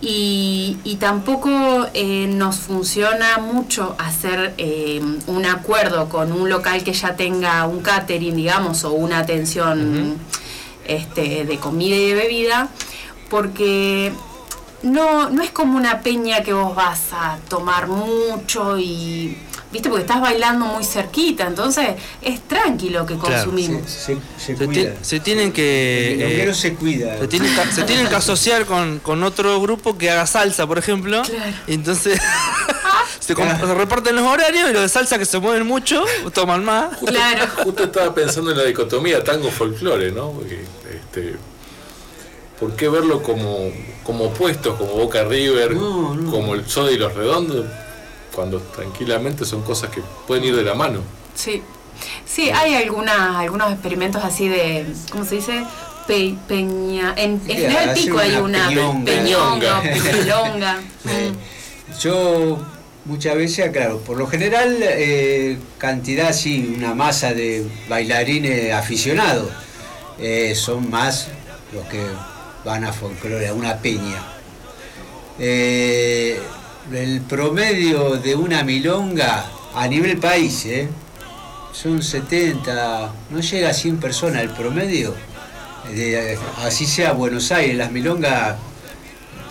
Y, 0.00 0.78
y 0.84 0.96
tampoco 0.96 1.86
eh, 1.92 2.26
nos 2.26 2.56
funciona 2.56 3.36
mucho 3.36 3.96
hacer 3.98 4.54
eh, 4.56 5.02
un 5.26 5.44
acuerdo 5.44 6.08
con 6.08 6.32
un 6.32 6.48
local 6.48 6.82
que 6.82 6.94
ya 6.94 7.14
tenga 7.14 7.66
un 7.66 7.82
catering, 7.82 8.36
digamos, 8.36 8.84
o 8.84 8.92
una 8.92 9.18
atención 9.18 10.16
este, 10.88 11.44
de 11.44 11.58
comida 11.58 11.94
y 11.94 12.06
de 12.08 12.14
bebida, 12.14 12.68
porque 13.28 14.10
no, 14.84 15.30
no 15.30 15.42
es 15.42 15.50
como 15.50 15.76
una 15.76 16.00
peña 16.00 16.42
que 16.42 16.52
vos 16.52 16.74
vas 16.74 17.00
a 17.12 17.38
tomar 17.48 17.88
mucho 17.88 18.78
y, 18.78 19.36
viste, 19.72 19.88
porque 19.88 20.02
estás 20.02 20.20
bailando 20.20 20.66
muy 20.66 20.84
cerquita, 20.84 21.46
entonces 21.46 21.90
es 22.22 22.40
tranquilo 22.46 23.04
que 23.06 23.16
Claro, 23.16 23.34
consumimos. 23.44 23.90
Se, 23.90 24.14
se, 24.14 24.20
se 24.38 24.56
Se, 24.56 24.66
cuida. 24.66 24.92
se 25.02 25.20
tienen 25.20 25.52
que... 25.52 26.42
el 26.42 26.48
eh, 26.50 26.54
se 26.54 26.74
cuida. 26.74 27.18
se 27.18 27.28
tienen, 27.28 27.54
que, 27.54 27.72
se 27.72 27.82
tienen 27.82 28.08
que 28.08 28.14
asociar 28.14 28.66
con, 28.66 28.98
con 29.00 29.22
otro 29.22 29.60
grupo 29.60 29.96
que 29.98 30.10
haga 30.10 30.26
salsa, 30.26 30.66
por 30.66 30.78
ejemplo. 30.78 31.22
Claro. 31.22 31.52
Y 31.66 31.74
entonces 31.74 32.20
se, 33.20 33.34
se 33.34 33.74
reparten 33.74 34.14
los 34.16 34.26
horarios 34.26 34.70
y 34.70 34.72
los 34.72 34.82
de 34.82 34.88
salsa 34.88 35.18
que 35.18 35.24
se 35.24 35.38
mueven 35.38 35.66
mucho 35.66 36.04
toman 36.34 36.64
más. 36.64 36.96
Claro. 36.98 37.46
Justo 37.64 37.84
estaba 37.84 38.14
pensando 38.14 38.50
en 38.50 38.58
la 38.58 38.64
dicotomía 38.64 39.24
tango-folclore, 39.24 40.12
¿no? 40.12 40.30
Porque, 40.30 40.64
este, 40.94 41.36
¿Por 42.60 42.76
qué 42.76 42.88
verlo 42.88 43.22
como, 43.22 43.70
como 44.04 44.24
opuestos, 44.26 44.76
como 44.76 44.92
Boca 44.92 45.24
River, 45.24 45.74
No, 45.74 46.14
no. 46.14 46.30
como 46.30 46.54
el 46.54 46.66
Soda 46.68 46.90
y 46.92 46.96
los 46.96 47.14
Redondos, 47.14 47.66
cuando 48.34 48.58
tranquilamente 48.60 49.44
son 49.44 49.62
cosas 49.62 49.90
que 49.90 50.02
pueden 50.26 50.44
ir 50.44 50.54
de 50.56 50.62
la 50.62 50.74
mano? 50.74 51.00
Sí, 51.34 51.62
sí, 52.26 52.50
hay 52.50 52.74
algunas, 52.74 53.36
algunos 53.36 53.72
experimentos 53.72 54.22
así 54.24 54.48
de, 54.48 54.86
¿cómo 55.10 55.24
se 55.24 55.36
dice? 55.36 55.64
Pe- 56.06 56.34
peña, 56.46 57.14
en, 57.16 57.32
en 57.32 57.40
Sí, 57.46 57.52
General 57.54 57.94
Pico 57.94 58.18
hay 58.18 58.34
una 58.36 58.68
peñonga. 58.68 59.82
peñonga, 59.82 60.80
Mm. 61.04 61.98
Yo 62.00 62.58
muchas 63.04 63.36
veces, 63.36 63.70
claro, 63.70 63.98
por 64.00 64.16
lo 64.18 64.26
general 64.26 64.76
eh, 64.80 65.58
cantidad, 65.78 66.32
sí, 66.32 66.74
una 66.76 66.94
masa 66.94 67.32
de 67.32 67.66
bailarines 67.88 68.72
aficionados. 68.72 69.50
Eh, 70.18 70.54
son 70.54 70.90
más 70.90 71.28
los 71.72 71.84
que 71.86 72.00
van 72.64 72.84
a 72.84 72.92
folclore, 72.92 73.48
a 73.48 73.54
una 73.54 73.76
peña. 73.76 74.22
Eh, 75.38 76.40
el 76.92 77.20
promedio 77.22 78.16
de 78.16 78.34
una 78.34 78.62
milonga 78.62 79.46
a 79.74 79.88
nivel 79.88 80.18
país, 80.18 80.64
eh, 80.66 80.88
son 81.72 82.02
70, 82.02 83.12
no 83.30 83.40
llega 83.40 83.70
a 83.70 83.74
100 83.74 83.98
personas 83.98 84.42
el 84.42 84.50
promedio. 84.50 85.14
Así 86.58 86.86
sea 86.86 87.12
Buenos 87.12 87.52
Aires, 87.52 87.76
las 87.76 87.90
milongas 87.90 88.56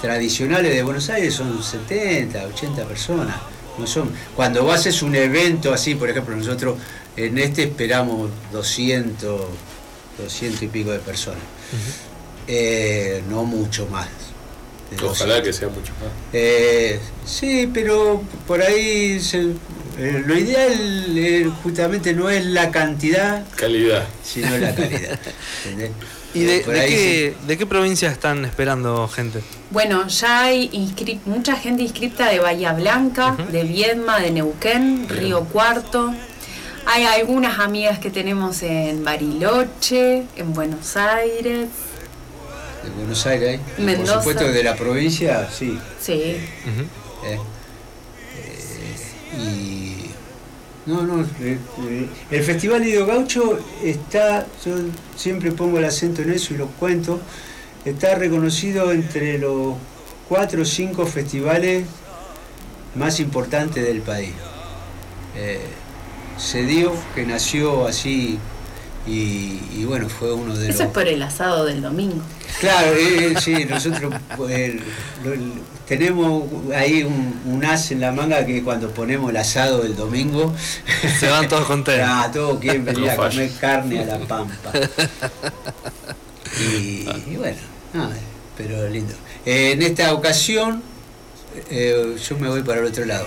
tradicionales 0.01 0.73
de 0.73 0.83
Buenos 0.83 1.09
Aires 1.09 1.33
son 1.33 1.61
70, 1.61 2.45
80 2.45 2.83
personas. 2.85 3.35
No 3.77 3.87
son. 3.87 4.11
Cuando 4.35 4.71
haces 4.71 5.01
un 5.01 5.15
evento 5.15 5.73
así, 5.73 5.95
por 5.95 6.09
ejemplo, 6.09 6.35
nosotros 6.35 6.77
en 7.17 7.37
este 7.37 7.63
esperamos 7.63 8.29
200, 8.51 9.41
200 10.17 10.61
y 10.61 10.67
pico 10.67 10.91
de 10.91 10.99
personas. 10.99 11.41
Eh, 12.47 13.23
no 13.29 13.43
mucho 13.43 13.87
más. 13.87 14.07
Ojalá 15.01 15.37
200. 15.39 15.41
que 15.43 15.53
sea 15.53 15.67
mucho 15.69 15.91
más. 15.93 16.11
Eh, 16.33 16.99
sí, 17.25 17.69
pero 17.73 18.21
por 18.45 18.61
ahí 18.61 19.19
se- 19.19 19.53
eh, 19.97 20.23
lo 20.25 20.37
ideal 20.37 21.17
eh, 21.17 21.49
justamente 21.63 22.13
no 22.13 22.29
es 22.29 22.45
la 22.45 22.69
cantidad, 22.71 23.43
Calidad. 23.55 24.05
sino 24.23 24.55
la 24.57 24.73
calidad. 24.75 25.19
¿entendés? 25.65 25.91
¿Y 26.35 26.43
Eh, 26.43 26.63
de, 26.67 26.79
ahí 26.79 26.89
qué, 26.89 27.35
de 27.47 27.57
qué 27.57 27.65
provincia 27.65 28.09
están 28.11 28.43
esperando 28.45 29.07
gente? 29.07 29.41
Bueno, 29.71 30.07
ya 30.07 30.45
hay 30.45 30.69
mucha 31.25 31.55
gente 31.55 31.81
inscripta 31.83 32.29
de 32.29 32.39
Bahía 32.39 32.73
Blanca, 32.73 33.35
de 33.51 33.63
Viedma, 33.63 34.19
de 34.19 34.31
Neuquén, 34.31 35.07
Río 35.09 35.45
Cuarto. 35.45 36.13
Hay 36.85 37.03
algunas 37.05 37.59
amigas 37.59 37.97
que 37.99 38.09
tenemos 38.09 38.61
en 38.63 39.03
Bariloche, 39.03 40.23
en 40.35 40.53
Buenos 40.53 40.97
Aires. 40.97 41.69
De 42.83 42.89
Buenos 42.89 43.25
Aires. 43.25 43.59
Mendoza. 43.77 44.13
Por 44.15 44.23
supuesto, 44.23 44.51
de 44.51 44.63
la 44.63 44.75
provincia, 44.75 45.49
sí. 45.51 45.77
Sí. 46.01 46.13
¿eh? 46.13 46.39
Eh, 47.25 47.39
y. 49.37 49.93
No, 50.85 51.03
no, 51.03 51.25
el 52.29 52.43
Festival 52.43 52.83
Lido 52.83 53.05
Gaucho 53.05 53.57
está, 53.81 54.45
yo 54.65 54.75
siempre 55.15 55.53
pongo 55.53 55.77
el 55.79 55.85
acento 55.85 56.23
en 56.23 56.33
eso 56.33 56.53
y 56.53 56.57
lo 56.57 56.67
cuento, 56.67 57.21
está 57.85 58.15
reconocido 58.15 58.91
entre 58.91 59.37
los 59.37 59.75
cuatro 60.27 60.63
o 60.63 60.65
cinco 60.65 61.05
festivales 61.05 61.85
más 62.95 63.21
importantes 63.21 63.81
del 63.81 64.01
país. 64.01 64.33
Eh, 65.37 65.61
se 66.37 66.63
dio 66.63 66.93
que 67.15 67.25
nació 67.25 67.87
así 67.87 68.37
y, 69.07 69.59
y 69.73 69.85
bueno, 69.85 70.07
fue 70.09 70.33
uno 70.33 70.55
de 70.55 70.69
Eso 70.69 70.79
los... 70.79 70.87
es 70.87 70.93
por 70.93 71.07
el 71.07 71.21
asado 71.21 71.65
del 71.65 71.81
domingo. 71.81 72.21
Claro, 72.59 72.93
eh, 72.93 73.33
eh, 73.33 73.33
sí, 73.41 73.65
nosotros 73.65 74.13
eh, 74.49 74.79
lo- 75.23 75.35
lo- 75.35 75.73
tenemos 75.87 76.43
ahí 76.73 77.03
un, 77.03 77.41
un 77.45 77.65
as 77.65 77.91
en 77.91 77.99
la 77.99 78.11
manga 78.13 78.45
que 78.45 78.63
cuando 78.63 78.89
ponemos 78.91 79.29
el 79.31 79.37
asado 79.37 79.83
el 79.83 79.95
domingo, 79.95 80.53
Se 81.19 81.27
van 81.27 81.47
todos 81.49 81.65
contentos. 81.65 82.07
ah, 82.09 82.29
todos 82.33 82.59
quieren 82.59 82.85
venir 82.85 83.09
a 83.09 83.15
comer 83.17 83.51
carne 83.59 83.99
a 83.99 84.05
la 84.05 84.19
pampa. 84.19 84.71
Y, 86.59 87.09
y 87.31 87.35
bueno, 87.37 87.57
nada, 87.93 88.15
pero 88.55 88.87
lindo. 88.87 89.13
Eh, 89.45 89.71
en 89.71 89.81
esta 89.81 90.13
ocasión, 90.13 90.83
eh, 91.71 92.15
yo 92.29 92.37
me 92.37 92.47
voy 92.47 92.61
para 92.61 92.81
el 92.81 92.85
otro 92.85 93.05
lado. 93.05 93.25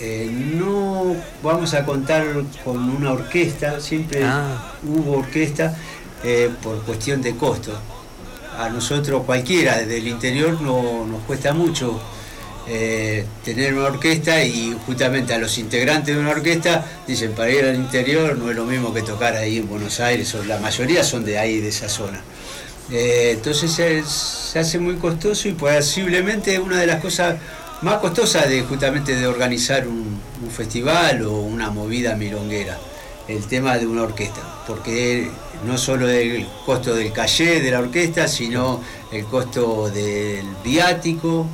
Eh, 0.00 0.30
no 0.32 1.16
vamos 1.42 1.74
a 1.74 1.84
contar 1.84 2.24
con 2.64 2.76
una 2.90 3.12
orquesta, 3.12 3.80
siempre 3.80 4.22
Ah. 4.24 4.72
hubo 4.84 5.18
orquesta 5.18 5.76
eh, 6.24 6.50
por 6.62 6.82
cuestión 6.82 7.20
de 7.22 7.34
costo. 7.36 7.72
A 8.58 8.68
nosotros 8.68 9.22
cualquiera 9.24 9.78
desde 9.78 9.98
el 9.98 10.08
interior 10.08 10.60
no, 10.60 11.04
nos 11.06 11.22
cuesta 11.22 11.52
mucho 11.52 12.00
eh, 12.68 13.24
tener 13.44 13.72
una 13.74 13.86
orquesta 13.86 14.44
y 14.44 14.76
justamente 14.84 15.32
a 15.32 15.38
los 15.38 15.56
integrantes 15.58 16.14
de 16.14 16.20
una 16.20 16.30
orquesta 16.30 16.84
dicen 17.06 17.32
para 17.32 17.50
ir 17.50 17.64
al 17.64 17.76
interior 17.76 18.36
no 18.36 18.50
es 18.50 18.56
lo 18.56 18.64
mismo 18.66 18.92
que 18.92 19.02
tocar 19.02 19.34
ahí 19.36 19.58
en 19.58 19.68
Buenos 19.68 20.00
Aires, 20.00 20.34
o 20.34 20.44
la 20.44 20.58
mayoría 20.58 21.02
son 21.02 21.24
de 21.24 21.38
ahí, 21.38 21.60
de 21.60 21.68
esa 21.68 21.88
zona. 21.88 22.20
Eh, 22.90 23.32
entonces 23.36 23.70
se 23.72 24.58
hace 24.58 24.78
muy 24.78 24.94
costoso 24.96 25.48
y 25.48 25.52
posiblemente 25.52 26.58
una 26.58 26.78
de 26.78 26.86
las 26.86 27.00
cosas 27.00 27.36
más 27.82 27.98
costosas 27.98 28.48
de 28.48 28.62
justamente 28.62 29.14
de 29.14 29.26
organizar 29.26 29.86
un, 29.86 30.20
un 30.42 30.50
festival 30.50 31.22
o 31.22 31.32
una 31.40 31.70
movida 31.70 32.14
milonguera, 32.16 32.78
el 33.28 33.46
tema 33.46 33.78
de 33.78 33.86
una 33.86 34.02
orquesta, 34.02 34.42
porque 34.66 35.28
no 35.66 35.76
solo 35.76 36.08
el 36.08 36.46
costo 36.64 36.94
del 36.94 37.12
calle 37.12 37.60
de 37.60 37.70
la 37.70 37.80
orquesta, 37.80 38.26
sino 38.26 38.80
el 39.12 39.24
costo 39.24 39.90
del 39.90 40.46
viático, 40.64 41.46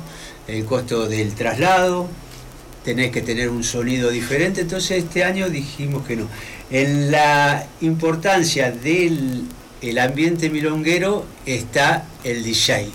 el 0.47 0.65
costo 0.65 1.07
del 1.07 1.33
traslado, 1.33 2.07
tenés 2.83 3.11
que 3.11 3.21
tener 3.21 3.49
un 3.49 3.63
sonido 3.63 4.09
diferente, 4.09 4.61
entonces 4.61 5.03
este 5.03 5.23
año 5.23 5.49
dijimos 5.49 6.05
que 6.05 6.15
no. 6.15 6.27
En 6.69 7.11
la 7.11 7.65
importancia 7.81 8.71
del 8.71 9.45
el 9.81 9.99
ambiente 9.99 10.49
milonguero 10.49 11.25
está 11.45 12.05
el 12.23 12.43
DJ. 12.43 12.89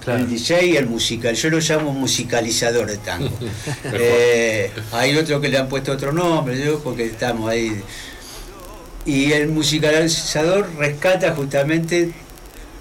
Claro. 0.00 0.24
El 0.24 0.28
DJ 0.28 0.66
y 0.66 0.76
el 0.76 0.86
musical. 0.86 1.34
Yo 1.34 1.50
lo 1.50 1.58
llamo 1.60 1.92
musicalizador 1.92 2.86
de 2.88 2.98
tango. 2.98 3.38
Eh, 3.92 4.72
hay 4.92 5.16
otro 5.16 5.40
que 5.40 5.48
le 5.48 5.58
han 5.58 5.68
puesto 5.68 5.92
otro 5.92 6.12
nombre, 6.12 6.58
yo 6.64 6.82
porque 6.82 7.06
estamos 7.06 7.48
ahí. 7.50 7.84
Y 9.04 9.32
el 9.32 9.48
musicalizador 9.48 10.74
rescata 10.76 11.34
justamente 11.34 12.12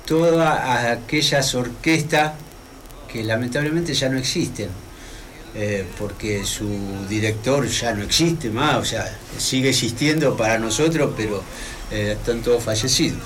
todas 0.06 0.86
aquellas 0.92 1.56
orquestas 1.56 2.34
que 3.08 3.24
lamentablemente 3.24 3.94
ya 3.94 4.10
no 4.10 4.18
existen. 4.18 4.70
eh, 5.54 5.86
porque 5.98 6.46
su 6.46 7.06
director 7.10 7.68
ya 7.68 7.94
no 7.96 8.04
existe 8.04 8.50
más, 8.52 8.78
o 8.78 8.86
sea, 8.86 9.18
sigue 9.38 9.70
existiendo 9.70 10.38
para 10.38 10.60
nosotros, 10.60 11.14
pero 11.18 11.44
eh, 11.90 12.14
están 12.20 12.42
todos 12.44 12.64
fallecidos. 12.64 13.20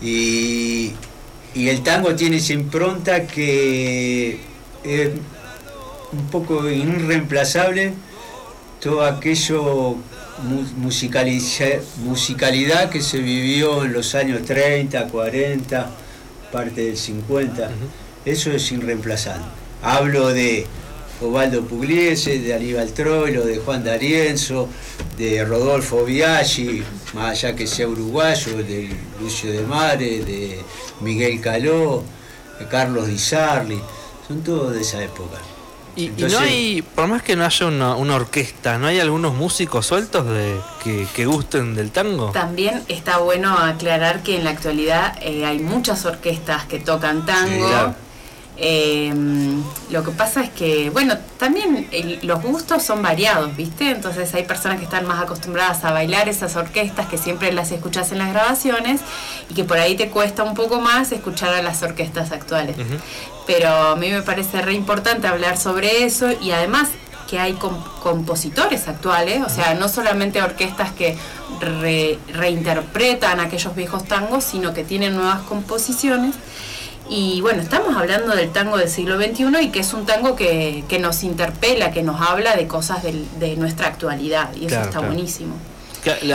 Y, 0.00 0.92
y 1.56 1.70
el 1.70 1.82
tango 1.82 2.14
tiene 2.14 2.36
esa 2.36 2.52
impronta 2.52 3.26
que 3.26 4.38
es 4.84 5.10
un 6.12 6.26
poco 6.30 6.68
irreemplazable, 6.68 7.94
todo 8.78 9.02
aquello 9.02 9.96
musicalidad 10.76 12.90
que 12.90 13.00
se 13.00 13.18
vivió 13.18 13.84
en 13.84 13.94
los 13.94 14.14
años 14.14 14.44
30, 14.44 15.08
40, 15.08 15.90
parte 16.52 16.84
del 16.84 16.98
50, 16.98 17.70
eso 18.26 18.52
es 18.52 18.72
irreemplazable. 18.72 19.46
Hablo 19.82 20.28
de 20.28 20.66
Osvaldo 21.20 21.62
Pugliese, 21.62 22.38
de 22.40 22.54
Aníbal 22.54 22.92
Troilo, 22.92 23.44
de 23.44 23.58
Juan 23.58 23.82
D'Arienzo, 23.84 24.68
de 25.16 25.44
Rodolfo 25.44 26.04
Biaggi, 26.04 26.82
más 27.14 27.30
allá 27.30 27.56
que 27.56 27.66
sea 27.66 27.88
uruguayo, 27.88 28.58
de 28.58 28.90
Lucio 29.20 29.50
de 29.50 29.62
Mare, 29.62 30.24
de 30.24 30.60
Miguel 31.00 31.40
Caló, 31.40 32.02
de 32.58 32.66
Carlos 32.66 33.06
Di 33.06 33.18
Sarli, 33.18 33.80
son 34.26 34.42
todos 34.42 34.74
de 34.74 34.80
esa 34.82 35.02
época. 35.02 35.38
Y, 35.96 36.10
no 36.10 36.38
hay, 36.40 36.82
por 36.82 37.06
más 37.06 37.22
que 37.22 37.36
no 37.36 37.44
haya 37.46 37.66
una, 37.66 37.96
una 37.96 38.16
orquesta, 38.16 38.76
¿no 38.76 38.86
hay 38.86 39.00
algunos 39.00 39.34
músicos 39.34 39.86
sueltos 39.86 40.26
de 40.28 40.60
que, 40.84 41.06
que 41.16 41.24
gusten 41.24 41.74
del 41.74 41.90
tango? 41.90 42.32
También 42.32 42.82
está 42.88 43.16
bueno 43.16 43.56
aclarar 43.56 44.22
que 44.22 44.36
en 44.36 44.44
la 44.44 44.50
actualidad 44.50 45.16
eh, 45.22 45.46
hay 45.46 45.58
muchas 45.58 46.04
orquestas 46.04 46.66
que 46.66 46.80
tocan 46.80 47.24
tango. 47.24 47.66
Sí, 47.66 47.72
claro. 47.72 47.94
Eh, 48.58 49.12
lo 49.90 50.02
que 50.02 50.10
pasa 50.12 50.42
es 50.42 50.48
que, 50.50 50.88
bueno, 50.90 51.16
también 51.38 51.88
el- 51.92 52.20
los 52.22 52.42
gustos 52.42 52.82
son 52.82 53.02
variados, 53.02 53.54
¿viste? 53.54 53.90
Entonces 53.90 54.32
hay 54.34 54.44
personas 54.44 54.78
que 54.78 54.84
están 54.84 55.06
más 55.06 55.22
acostumbradas 55.22 55.84
a 55.84 55.92
bailar 55.92 56.28
esas 56.28 56.56
orquestas 56.56 57.06
que 57.06 57.18
siempre 57.18 57.52
las 57.52 57.70
escuchas 57.70 58.12
en 58.12 58.18
las 58.18 58.32
grabaciones 58.32 59.02
y 59.50 59.54
que 59.54 59.64
por 59.64 59.78
ahí 59.78 59.94
te 59.94 60.08
cuesta 60.08 60.42
un 60.42 60.54
poco 60.54 60.80
más 60.80 61.12
escuchar 61.12 61.54
a 61.54 61.62
las 61.62 61.82
orquestas 61.82 62.32
actuales. 62.32 62.76
Pero 63.46 63.68
a 63.68 63.96
mí 63.96 64.10
me 64.10 64.22
parece 64.22 64.62
re 64.62 64.72
importante 64.72 65.26
hablar 65.26 65.58
sobre 65.58 66.04
eso 66.04 66.28
y 66.40 66.50
además 66.52 66.88
que 67.28 67.38
hay 67.40 67.54
com- 67.54 67.82
compositores 68.02 68.86
actuales, 68.88 69.42
o 69.44 69.48
sea, 69.48 69.74
no 69.74 69.88
solamente 69.88 70.40
orquestas 70.40 70.92
que 70.92 71.16
re- 71.60 72.18
reinterpretan 72.32 73.40
aquellos 73.40 73.74
viejos 73.74 74.04
tangos, 74.04 74.44
sino 74.44 74.72
que 74.72 74.84
tienen 74.84 75.14
nuevas 75.16 75.40
composiciones. 75.42 76.34
Y 77.08 77.40
bueno, 77.40 77.62
estamos 77.62 77.96
hablando 77.96 78.34
del 78.34 78.50
tango 78.50 78.76
del 78.76 78.88
siglo 78.88 79.16
XXI 79.16 79.44
y 79.62 79.68
que 79.70 79.80
es 79.80 79.92
un 79.92 80.06
tango 80.06 80.34
que, 80.34 80.84
que 80.88 80.98
nos 80.98 81.22
interpela, 81.22 81.92
que 81.92 82.02
nos 82.02 82.20
habla 82.20 82.56
de 82.56 82.66
cosas 82.66 83.02
del- 83.04 83.26
de 83.38 83.54
nuestra 83.56 83.86
actualidad 83.88 84.50
y 84.54 84.60
eso 84.66 84.68
Claro, 84.68 84.84
está 84.86 84.98
claro. 84.98 85.06
buenísimo. 85.14 85.54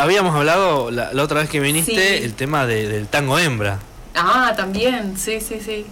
Habíamos 0.02 0.36
hablado 0.36 0.92
la, 0.92 1.12
la 1.14 1.24
otra 1.24 1.42
vez 1.42 1.50
que 1.50 1.60
viniste 1.60 2.18
Sí. 2.18 2.24
el 2.24 2.34
tema 2.34 2.66
de- 2.66 2.88
del 2.88 3.08
tango 3.08 3.38
hembra. 3.40 3.80
Ah, 4.16 4.54
también, 4.56 5.18
sí, 5.18 5.40
sí, 5.42 5.60
sí. 5.64 5.86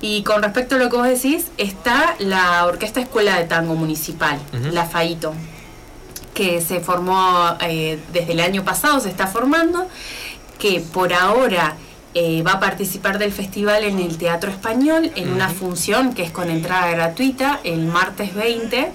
Y 0.00 0.22
con 0.24 0.42
respecto 0.42 0.74
a 0.74 0.78
lo 0.78 0.88
que 0.90 0.96
vos 0.96 1.06
decís, 1.08 1.46
está 1.56 2.14
la 2.18 2.66
Orquesta 2.66 3.00
Escuela 3.00 3.36
de 3.38 3.44
Tango 3.44 3.74
Municipal, 3.74 4.38
la 4.72 4.84
FAITO, 4.86 5.32
que 6.34 6.60
se 6.60 6.80
formó 6.80 7.56
eh, 7.60 7.98
desde 8.12 8.32
el 8.32 8.40
año 8.40 8.64
pasado, 8.64 8.98
se 9.00 9.08
está 9.08 9.26
formando, 9.28 9.86
que 10.58 10.80
por 10.92 11.12
ahora 11.12 11.76
eh, 12.14 12.42
va 12.42 12.52
a 12.52 12.60
participar 12.60 13.18
del 13.18 13.32
festival 13.32 13.84
en 13.84 13.98
el 13.98 14.16
Teatro 14.18 14.50
Español, 14.50 15.10
en 15.16 15.32
una 15.32 15.48
función 15.48 16.12
que 16.14 16.22
es 16.22 16.30
con 16.30 16.50
entrada 16.50 16.90
gratuita, 16.90 17.60
el 17.64 17.86
martes 17.86 18.34
20. 18.34 18.90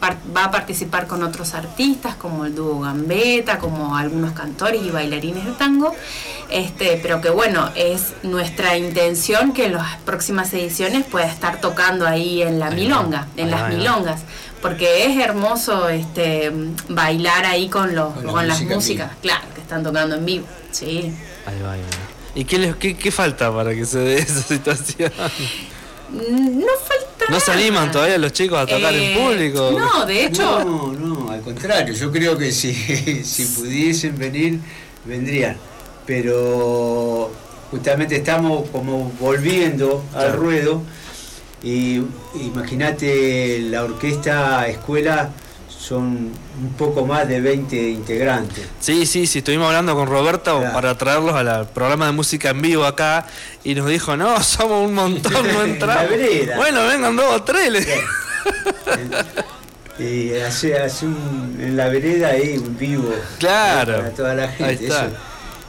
Par- 0.00 0.16
va 0.36 0.44
a 0.44 0.50
participar 0.52 1.08
con 1.08 1.24
otros 1.24 1.54
artistas 1.54 2.14
como 2.14 2.44
el 2.44 2.54
dúo 2.54 2.78
Gambetta, 2.82 3.58
como 3.58 3.96
algunos 3.96 4.30
cantores 4.30 4.80
y 4.82 4.90
bailarines 4.90 5.44
de 5.44 5.50
tango, 5.52 5.92
este, 6.50 7.00
pero 7.02 7.20
que 7.20 7.30
bueno, 7.30 7.68
es 7.74 8.12
nuestra 8.22 8.76
intención 8.76 9.52
que 9.52 9.66
en 9.66 9.72
las 9.72 9.96
próximas 10.04 10.54
ediciones 10.54 11.04
pueda 11.04 11.26
estar 11.26 11.60
tocando 11.60 12.06
ahí 12.06 12.42
en 12.42 12.60
la 12.60 12.70
milonga, 12.70 13.26
en 13.36 13.50
las 13.50 13.60
milongas, 13.74 14.20
porque 14.62 15.06
es 15.06 15.18
hermoso 15.18 15.88
este 15.88 16.52
bailar 16.88 17.44
ahí 17.44 17.68
con 17.68 17.96
los 17.96 18.14
Con 18.14 18.26
con 18.26 18.46
las 18.46 18.58
músicas, 18.62 19.10
claro, 19.20 19.46
que 19.52 19.60
están 19.62 19.82
tocando 19.82 20.14
en 20.14 20.24
vivo. 20.24 20.46
Sí. 20.70 21.12
Ahí 21.44 21.60
va, 21.60 21.72
ahí 21.72 21.80
va. 21.80 22.07
¿Y 22.38 22.44
qué, 22.44 22.56
les- 22.58 22.76
qué, 22.76 22.96
qué 22.96 23.10
falta 23.10 23.52
para 23.52 23.74
que 23.74 23.84
se 23.84 23.98
dé 23.98 24.18
esa 24.18 24.42
situación? 24.42 25.10
No 26.10 26.66
falta 26.86 27.24
¿No 27.30 27.40
se 27.40 27.50
animan 27.50 27.90
todavía 27.90 28.16
los 28.16 28.32
chicos 28.32 28.58
a 28.58 28.64
tocar 28.66 28.94
Eh, 28.94 29.12
en 29.12 29.18
público? 29.18 29.76
No, 29.78 30.06
de 30.06 30.24
hecho, 30.26 30.64
No, 30.64 30.92
no, 30.92 31.30
al 31.32 31.40
contrario, 31.42 31.92
yo 31.94 32.12
creo 32.12 32.38
que 32.38 32.52
si, 32.52 32.72
si 33.24 33.44
pudiesen 33.46 34.16
venir, 34.16 34.60
vendrían. 35.04 35.56
Pero 36.06 37.30
justamente 37.72 38.14
estamos 38.16 38.70
como 38.70 39.10
volviendo 39.20 40.04
al 40.14 40.32
ruedo 40.34 40.82
y 41.62 42.00
imagínate 42.40 43.58
la 43.62 43.82
orquesta 43.82 44.66
escuela 44.68 45.30
son 45.88 46.30
un 46.62 46.72
poco 46.76 47.06
más 47.06 47.26
de 47.26 47.40
20 47.40 47.76
integrantes. 47.90 48.66
Sí, 48.78 49.06
sí, 49.06 49.26
sí, 49.26 49.38
estuvimos 49.38 49.68
hablando 49.68 49.94
con 49.94 50.06
Roberto 50.06 50.58
Claro. 50.58 50.74
para 50.74 50.98
traerlos 50.98 51.34
al 51.34 51.66
programa 51.70 52.06
de 52.06 52.12
música 52.12 52.50
en 52.50 52.60
vivo 52.60 52.84
acá 52.84 53.26
y 53.64 53.74
nos 53.74 53.88
dijo, 53.88 54.16
no, 54.16 54.42
somos 54.42 54.86
un 54.86 54.94
montón, 54.94 55.32
no 55.32 55.62
En 55.64 55.70
entramos. 55.70 56.10
Bueno, 56.56 56.86
vengan 56.86 57.16
dos 57.16 57.34
o 57.36 57.42
tres. 57.42 57.72
le- 57.72 57.86
Y 59.98 60.32
hace, 60.38 60.76
hace 60.78 61.06
un, 61.06 61.58
en 61.60 61.76
la 61.76 61.88
vereda 61.88 62.28
ahí 62.28 62.56
un 62.58 62.76
vivo 62.76 63.12
Claro. 63.38 63.96
para 63.96 64.10
toda 64.10 64.34
la 64.34 64.48
gente. 64.48 64.64
Ahí 64.64 64.78
está. 64.82 65.06
eso. 65.06 65.14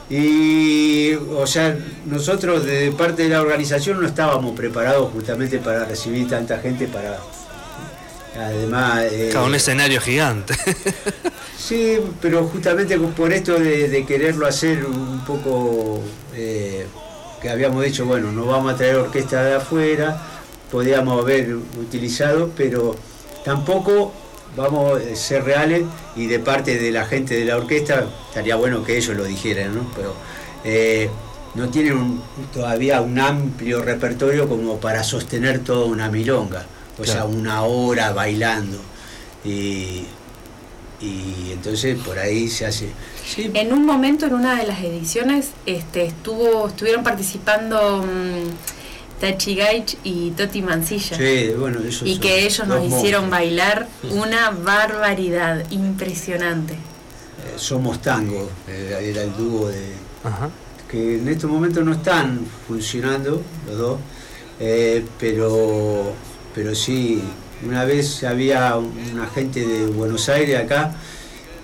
Y, 0.08 1.14
o 1.14 1.46
sea, 1.46 1.76
nosotros 2.06 2.64
de 2.64 2.92
parte 2.92 3.22
de 3.24 3.28
la 3.30 3.40
organización 3.40 4.00
no 4.00 4.06
estábamos 4.06 4.56
preparados 4.56 5.10
justamente 5.12 5.58
para 5.58 5.84
recibir 5.84 6.28
tanta 6.28 6.58
gente 6.58 6.86
para. 6.88 7.18
Además. 8.38 9.04
eh, 9.10 9.30
Cada 9.32 9.44
un 9.46 9.54
escenario 9.54 10.00
gigante. 10.00 10.54
Sí, 11.56 11.98
pero 12.20 12.46
justamente 12.48 12.98
por 12.98 13.32
esto 13.32 13.56
de, 13.60 13.88
de 13.88 14.04
quererlo 14.04 14.44
hacer 14.46 14.84
un 14.84 15.24
poco, 15.24 16.00
eh, 16.34 16.84
que 17.40 17.48
habíamos 17.48 17.84
dicho, 17.84 18.06
bueno, 18.06 18.32
no 18.32 18.46
vamos 18.46 18.72
a 18.74 18.76
traer 18.76 18.96
orquesta 18.96 19.44
de 19.44 19.54
afuera, 19.54 20.20
podíamos 20.72 21.22
haber 21.22 21.54
utilizado, 21.54 22.50
pero 22.56 22.96
tampoco 23.44 24.12
vamos 24.56 25.00
a 25.00 25.14
ser 25.14 25.44
reales 25.44 25.84
y 26.16 26.26
de 26.26 26.40
parte 26.40 26.76
de 26.76 26.90
la 26.90 27.04
gente 27.04 27.34
de 27.38 27.44
la 27.44 27.56
orquesta, 27.58 28.04
estaría 28.28 28.56
bueno 28.56 28.82
que 28.82 28.96
ellos 28.96 29.16
lo 29.16 29.22
dijeran, 29.24 29.72
¿no? 29.76 29.86
Pero 29.94 30.14
eh, 30.64 31.08
no 31.54 31.68
tienen 31.68 31.92
un- 31.92 32.22
todavía 32.52 33.00
un 33.00 33.16
amplio 33.20 33.80
repertorio 33.82 34.48
como 34.48 34.80
para 34.80 35.04
sostener 35.04 35.60
toda 35.60 35.84
una 35.86 36.08
milonga, 36.10 36.64
o 37.00 37.04
sea, 37.04 37.24
una 37.24 37.62
hora 37.62 38.12
bailando. 38.12 38.78
Y, 39.44 40.04
y 41.00 41.50
entonces 41.52 41.98
por 41.98 42.18
ahí 42.18 42.48
se 42.48 42.66
hace. 42.66 42.90
Sí, 43.26 43.50
En 43.54 43.72
un 43.72 43.86
momento, 43.86 44.26
en 44.26 44.34
una 44.34 44.56
de 44.56 44.66
las 44.66 44.80
ediciones, 44.80 45.50
este, 45.66 46.04
estuvo, 46.06 46.66
estuvieron 46.68 47.02
participando 47.04 48.02
mm, 48.04 49.20
Tachi 49.20 49.54
Gaich 49.54 49.96
y 50.04 50.30
Toti 50.32 50.62
Mancilla. 50.62 51.16
sí, 51.16 51.50
bueno, 51.58 51.80
eso 51.80 52.04
Y 52.04 52.14
son 52.14 52.20
que 52.22 52.44
ellos 52.46 52.66
nos 52.66 52.84
hicieron 52.84 53.28
monstruos. 53.28 53.30
bailar 53.30 53.88
una 54.10 54.50
barbaridad 54.50 55.64
impresionante. 55.70 56.74
Eh, 56.74 57.54
Somos 57.56 58.02
Tango, 58.02 58.50
eh, 58.68 59.10
era 59.10 59.22
el 59.22 59.34
dúo 59.36 59.68
de. 59.68 59.92
Ajá. 60.24 60.50
que 60.90 61.16
en 61.16 61.28
estos 61.28 61.48
momentos 61.48 61.82
no 61.84 61.92
están 61.92 62.40
funcionando 62.66 63.40
los 63.68 63.78
dos, 63.78 63.98
eh, 64.58 65.02
pero, 65.18 66.12
pero 66.62 66.74
sí, 66.74 67.22
una 67.66 67.86
vez 67.86 68.22
había 68.22 68.76
una 68.76 69.26
gente 69.34 69.66
de 69.66 69.86
Buenos 69.86 70.28
Aires 70.28 70.60
acá 70.60 70.94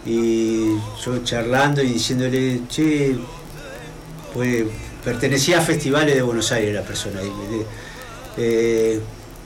y 0.07 0.69
yo 1.05 1.19
charlando 1.23 1.83
y 1.83 1.89
diciéndole, 1.89 2.63
che, 2.67 3.15
pues 4.33 4.65
pertenecía 5.05 5.59
a 5.59 5.61
festivales 5.61 6.15
de 6.15 6.23
Buenos 6.23 6.51
Aires 6.51 6.75
la 6.75 6.81
persona, 6.81 7.21
y 7.23 7.27
me 7.27 7.65
eh, 8.39 9.01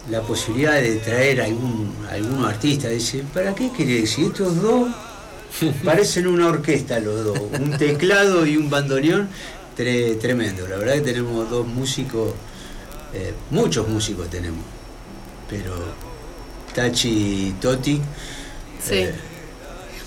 la 0.09 0.21
posibilidad 0.23 0.81
de 0.81 0.97
traer 0.99 1.41
algún, 1.41 1.97
algún 2.13 2.45
artista, 2.45 2.87
dice, 2.89 3.25
¿para 3.35 3.53
qué 3.53 3.73
querés? 3.77 4.11
Si 4.11 4.27
estos 4.27 4.63
dos 4.63 4.89
parecen 5.85 6.29
una 6.29 6.47
orquesta 6.47 7.01
los 7.01 7.25
dos, 7.25 7.41
un 7.59 7.77
teclado 7.77 8.47
y 8.47 8.57
un 8.57 8.71
bandoneón, 8.71 9.29
tre- 9.77 10.17
tremendo. 10.21 10.69
La 10.69 10.77
verdad 10.77 10.95
que 10.95 11.01
tenemos 11.01 11.51
dos 11.51 11.67
músicos, 11.67 12.35
eh, 13.15 13.35
muchos 13.51 13.89
músicos 13.89 14.31
tenemos, 14.31 14.61
pero 15.51 15.75
Tachi 16.75 17.09
y 17.49 17.53
Toti. 17.61 18.01
Sí. 18.83 18.95
eh, 18.95 19.15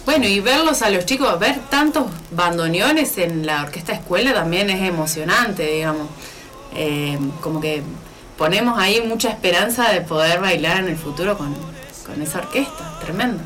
Bueno, 0.05 0.27
y 0.27 0.39
verlos 0.39 0.81
a 0.81 0.89
los 0.89 1.05
chicos, 1.05 1.37
ver 1.39 1.59
tantos 1.69 2.05
bandoneones 2.31 3.17
en 3.17 3.45
la 3.45 3.63
orquesta 3.63 3.93
escuela 3.93 4.33
también 4.33 4.69
es 4.69 4.81
emocionante, 4.87 5.65
digamos. 5.67 6.07
Eh, 6.75 7.19
como 7.41 7.61
que 7.61 7.83
ponemos 8.37 8.79
ahí 8.79 9.01
mucha 9.01 9.29
esperanza 9.29 9.91
de 9.91 10.01
poder 10.01 10.39
bailar 10.39 10.79
en 10.79 10.87
el 10.89 10.97
futuro 10.97 11.37
con, 11.37 11.53
con 12.05 12.21
esa 12.21 12.39
orquesta, 12.39 12.99
tremendo. 13.01 13.43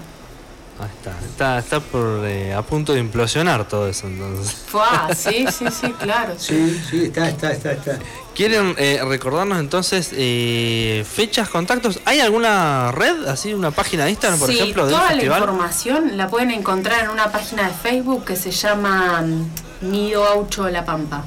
Ahí 0.80 0.90
está. 0.96 1.12
Está, 1.26 1.60
está 1.60 1.80
por, 1.80 2.24
eh, 2.26 2.54
a 2.54 2.62
punto 2.62 2.94
de 2.94 3.00
implosionar 3.00 3.68
todo 3.68 3.88
eso 3.88 4.08
entonces. 4.08 4.54
Fua, 4.54 5.10
sí, 5.16 5.46
sí, 5.52 5.66
sí, 5.72 5.92
claro. 5.94 6.36
sí, 6.38 6.80
sí, 6.90 7.06
está, 7.06 7.30
está, 7.30 7.52
está, 7.52 7.72
está. 7.72 8.00
¿Quieren 8.36 8.76
eh, 8.78 9.02
recordarnos 9.04 9.60
entonces 9.60 10.12
eh, 10.14 11.04
fechas, 11.12 11.50
contactos? 11.50 12.00
¿Hay 12.06 12.20
alguna 12.20 12.92
red, 12.92 13.26
así 13.26 13.54
una 13.56 13.72
página 13.72 14.06
de 14.06 14.12
Instagram, 14.12 14.40
por 14.40 14.50
sí, 14.50 14.60
ejemplo, 14.60 14.86
del 14.86 14.94
toda 14.94 15.08
festival? 15.08 15.40
la 15.40 15.46
información 15.48 16.18
la 16.18 16.28
pueden 16.28 16.52
encontrar 16.52 17.06
en 17.06 17.10
una 17.10 17.32
página 17.32 17.68
de 17.68 17.74
Facebook 17.74 18.26
que 18.26 18.36
se 18.36 18.52
llama 18.52 19.22
mm, 19.22 19.90
Nido 19.90 20.24
Aucho 20.28 20.70
La 20.70 20.86
Pampa. 20.86 21.24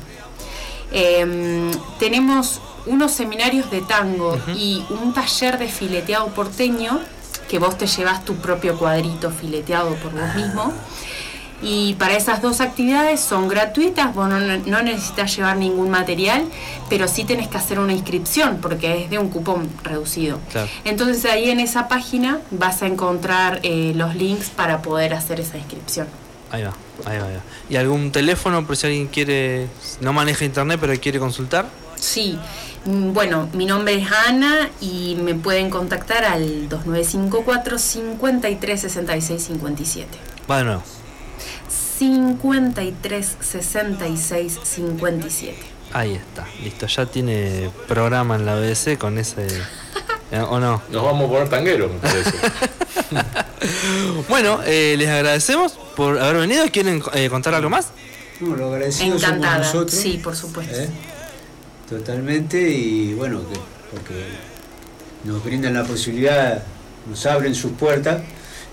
Em, 0.93 1.71
tenemos 1.99 2.61
unos 2.87 3.13
seminarios 3.13 3.71
de 3.71 3.81
tango 3.83 4.39
y 4.57 4.85
un 4.91 5.13
taller 5.13 5.59
de 5.59 5.69
fileteado 5.69 6.29
porteño, 6.29 7.01
que 7.51 7.59
vos 7.59 7.77
te 7.77 7.89
llevas 7.89 8.25
tu 8.25 8.37
propio 8.37 8.79
cuadrito 8.79 9.31
fileteado 9.33 9.97
por 9.97 10.13
vos 10.13 10.35
mismo. 10.37 10.73
Y 11.63 11.95
para 11.95 12.17
esas 12.17 12.41
dos 12.41 12.61
actividades 12.61 13.21
son 13.21 13.49
gratuitas, 13.49 14.15
vos 14.15 14.29
no, 14.29 14.39
no 14.39 14.83
necesitas 14.83 15.37
llevar 15.37 15.57
ningún 15.57 15.91
material, 15.91 16.45
pero 16.89 17.09
sí 17.09 17.25
tenés 17.25 17.49
que 17.49 17.59
hacer 17.59 17.81
una 17.81 17.93
inscripción 17.93 18.59
porque 18.63 19.03
es 19.03 19.11
de 19.11 19.19
un 19.19 19.29
cupón 19.29 19.69
reducido. 19.83 20.39
Claro. 20.51 20.69
Entonces 20.85 21.25
ahí 21.27 21.51
en 21.51 21.59
esa 21.59 21.89
página 21.89 22.39
vas 22.53 22.83
a 22.83 22.87
encontrar 22.87 23.59
eh, 23.65 23.93
los 23.97 24.15
links 24.15 24.49
para 24.49 24.81
poder 24.81 25.13
hacer 25.13 25.41
esa 25.41 25.59
inscripción. 25.59 26.07
Ahí 26.53 26.63
va, 26.63 26.73
ahí 27.05 27.19
va, 27.19 27.27
ahí 27.27 27.35
va. 27.35 27.43
¿Y 27.69 27.77
algún 27.77 28.13
teléfono 28.13 28.65
por 28.65 28.77
si 28.77 28.87
alguien 28.87 29.09
quiere, 29.09 29.67
no 30.01 30.13
maneja 30.13 30.45
internet 30.45 30.79
pero 30.81 30.99
quiere 30.99 31.19
consultar? 31.19 31.67
Sí, 31.97 32.39
bueno, 32.85 33.49
mi 33.53 33.67
nombre 33.67 33.95
es 33.95 34.09
Ana 34.11 34.71
y 34.81 35.17
me 35.21 35.35
pueden 35.35 35.71
contactar 35.71 36.25
al 36.25 36.69
2954 36.69 37.79
53 37.79 38.81
66 38.81 39.43
57. 39.43 40.19
Va 40.51 40.59
de 40.59 40.65
nuevo. 40.65 40.83
53 41.99 43.37
66 43.41 44.59
57. 44.63 45.57
Ahí 45.93 46.15
está, 46.15 46.47
listo. 46.63 46.87
Ya 46.87 47.07
tiene 47.07 47.71
programa 47.89 48.37
en 48.37 48.47
la 48.47 48.55
BBC 48.55 48.97
con 48.97 49.19
ese... 49.19 49.47
eh, 50.31 50.41
¿O 50.41 50.61
no? 50.61 50.83
Nos 50.91 51.05
vamos 51.05 51.27
a 51.27 51.33
poner 51.33 51.49
tangueros, 51.49 51.91
me 51.93 51.99
parece. 51.99 52.33
Bueno, 54.29 54.61
eh, 54.65 54.95
les 54.97 55.09
agradecemos 55.09 55.73
por 55.95 56.19
haber 56.19 56.37
venido. 56.39 56.65
¿Quieren 56.73 57.03
eh, 57.13 57.29
contar 57.29 57.55
algo 57.55 57.69
más? 57.69 57.89
No, 58.41 58.57
lo 58.57 58.73
agradecidos 58.73 59.21
somos 59.21 59.23
Encantada. 59.23 59.59
nosotros. 59.59 59.93
Sí, 60.01 60.19
por 60.23 60.35
supuesto. 60.35 60.75
¿eh? 60.75 60.89
Totalmente, 61.91 62.71
y 62.71 63.15
bueno, 63.15 63.41
que, 63.41 63.59
porque 63.91 64.25
nos 65.25 65.43
brindan 65.45 65.75
la 65.75 65.83
posibilidad, 65.85 66.63
nos 67.09 67.27
abren 67.27 67.55
sus 67.55 67.73
puertas 67.73 68.23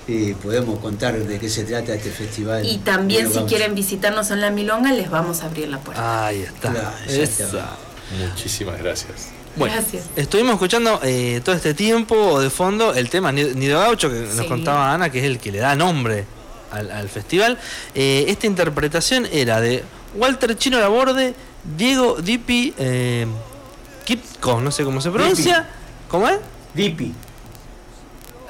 y 0.08 0.34
podemos 0.34 0.80
contar 0.80 1.18
de 1.18 1.40
qué 1.40 1.50
se 1.50 1.64
trata 1.64 1.96
este 1.96 2.12
festival. 2.12 2.64
Y 2.66 2.78
también 2.78 3.22
Bueno, 3.24 3.32
si 3.32 3.36
vamos. 3.38 3.52
quieren 3.52 3.74
visitarnos 3.76 4.30
en 4.32 4.40
la 4.42 4.52
Milonga, 4.52 4.92
les 4.94 5.10
vamos 5.10 5.42
a 5.42 5.48
abrir 5.48 5.68
la 5.68 5.80
puerta. 5.80 6.28
Ahí 6.28 6.44
está. 6.44 6.70
Claro, 6.72 6.92
Esa. 7.10 7.76
Muchísimas 8.30 8.78
gracias. 8.78 9.30
Bueno, 9.58 9.74
Gracias. 9.74 10.04
estuvimos 10.16 10.54
escuchando 10.54 11.00
eh, 11.04 11.42
todo 11.44 11.56
este 11.56 11.74
tiempo 11.74 12.40
de 12.40 12.52
fondo 12.52 12.94
el 12.94 13.10
tema 13.10 13.32
Ni- 13.32 13.56
Nido 13.56 13.80
Gaucho 13.80 14.08
que 14.12 14.20
nos 14.36 14.46
contaba 14.46 14.94
Ana, 14.94 15.10
que 15.10 15.18
es 15.18 15.26
el 15.26 15.40
que 15.40 15.52
le 15.52 15.58
da 15.58 15.76
nombre 15.76 16.26
al, 16.72 16.92
al 16.92 17.10
festival. 17.10 17.58
Eh, 17.96 18.26
esta 18.28 18.46
interpretación 18.46 19.28
era 19.32 19.60
de 19.60 19.84
Walter 20.16 20.56
Chino 20.60 20.80
Laborde, 20.80 21.34
Diego 21.76 22.22
Dipi 22.22 22.74
eh, 22.78 23.28
Kipko, 24.06 24.62
no 24.62 24.72
sé 24.72 24.84
cómo 24.84 25.02
se 25.02 25.12
pronuncia. 25.12 25.68
¿Cómo 26.08 26.28
es? 26.28 26.38
Dipi. 26.74 27.14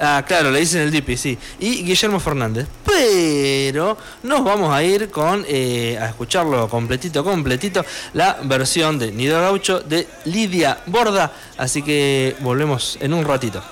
Ah, 0.00 0.22
claro, 0.26 0.52
le 0.52 0.60
dicen 0.60 0.82
el 0.82 0.92
Dipi, 0.92 1.16
sí. 1.16 1.36
Y 1.58 1.82
Guillermo 1.82 2.20
Fernández. 2.20 2.68
Pero 2.84 3.96
nos 4.22 4.44
vamos 4.44 4.72
a 4.72 4.82
ir 4.82 5.10
con 5.10 5.44
eh, 5.48 5.98
a 6.00 6.06
escucharlo 6.06 6.68
completito, 6.68 7.24
completito, 7.24 7.84
la 8.12 8.38
versión 8.44 8.98
de 8.98 9.10
Nido 9.10 9.40
Gaucho 9.40 9.80
de 9.80 10.06
Lidia 10.26 10.78
Borda. 10.86 11.32
Así 11.56 11.82
que 11.82 12.36
volvemos 12.40 12.96
en 13.00 13.12
un 13.12 13.24
ratito. 13.24 13.62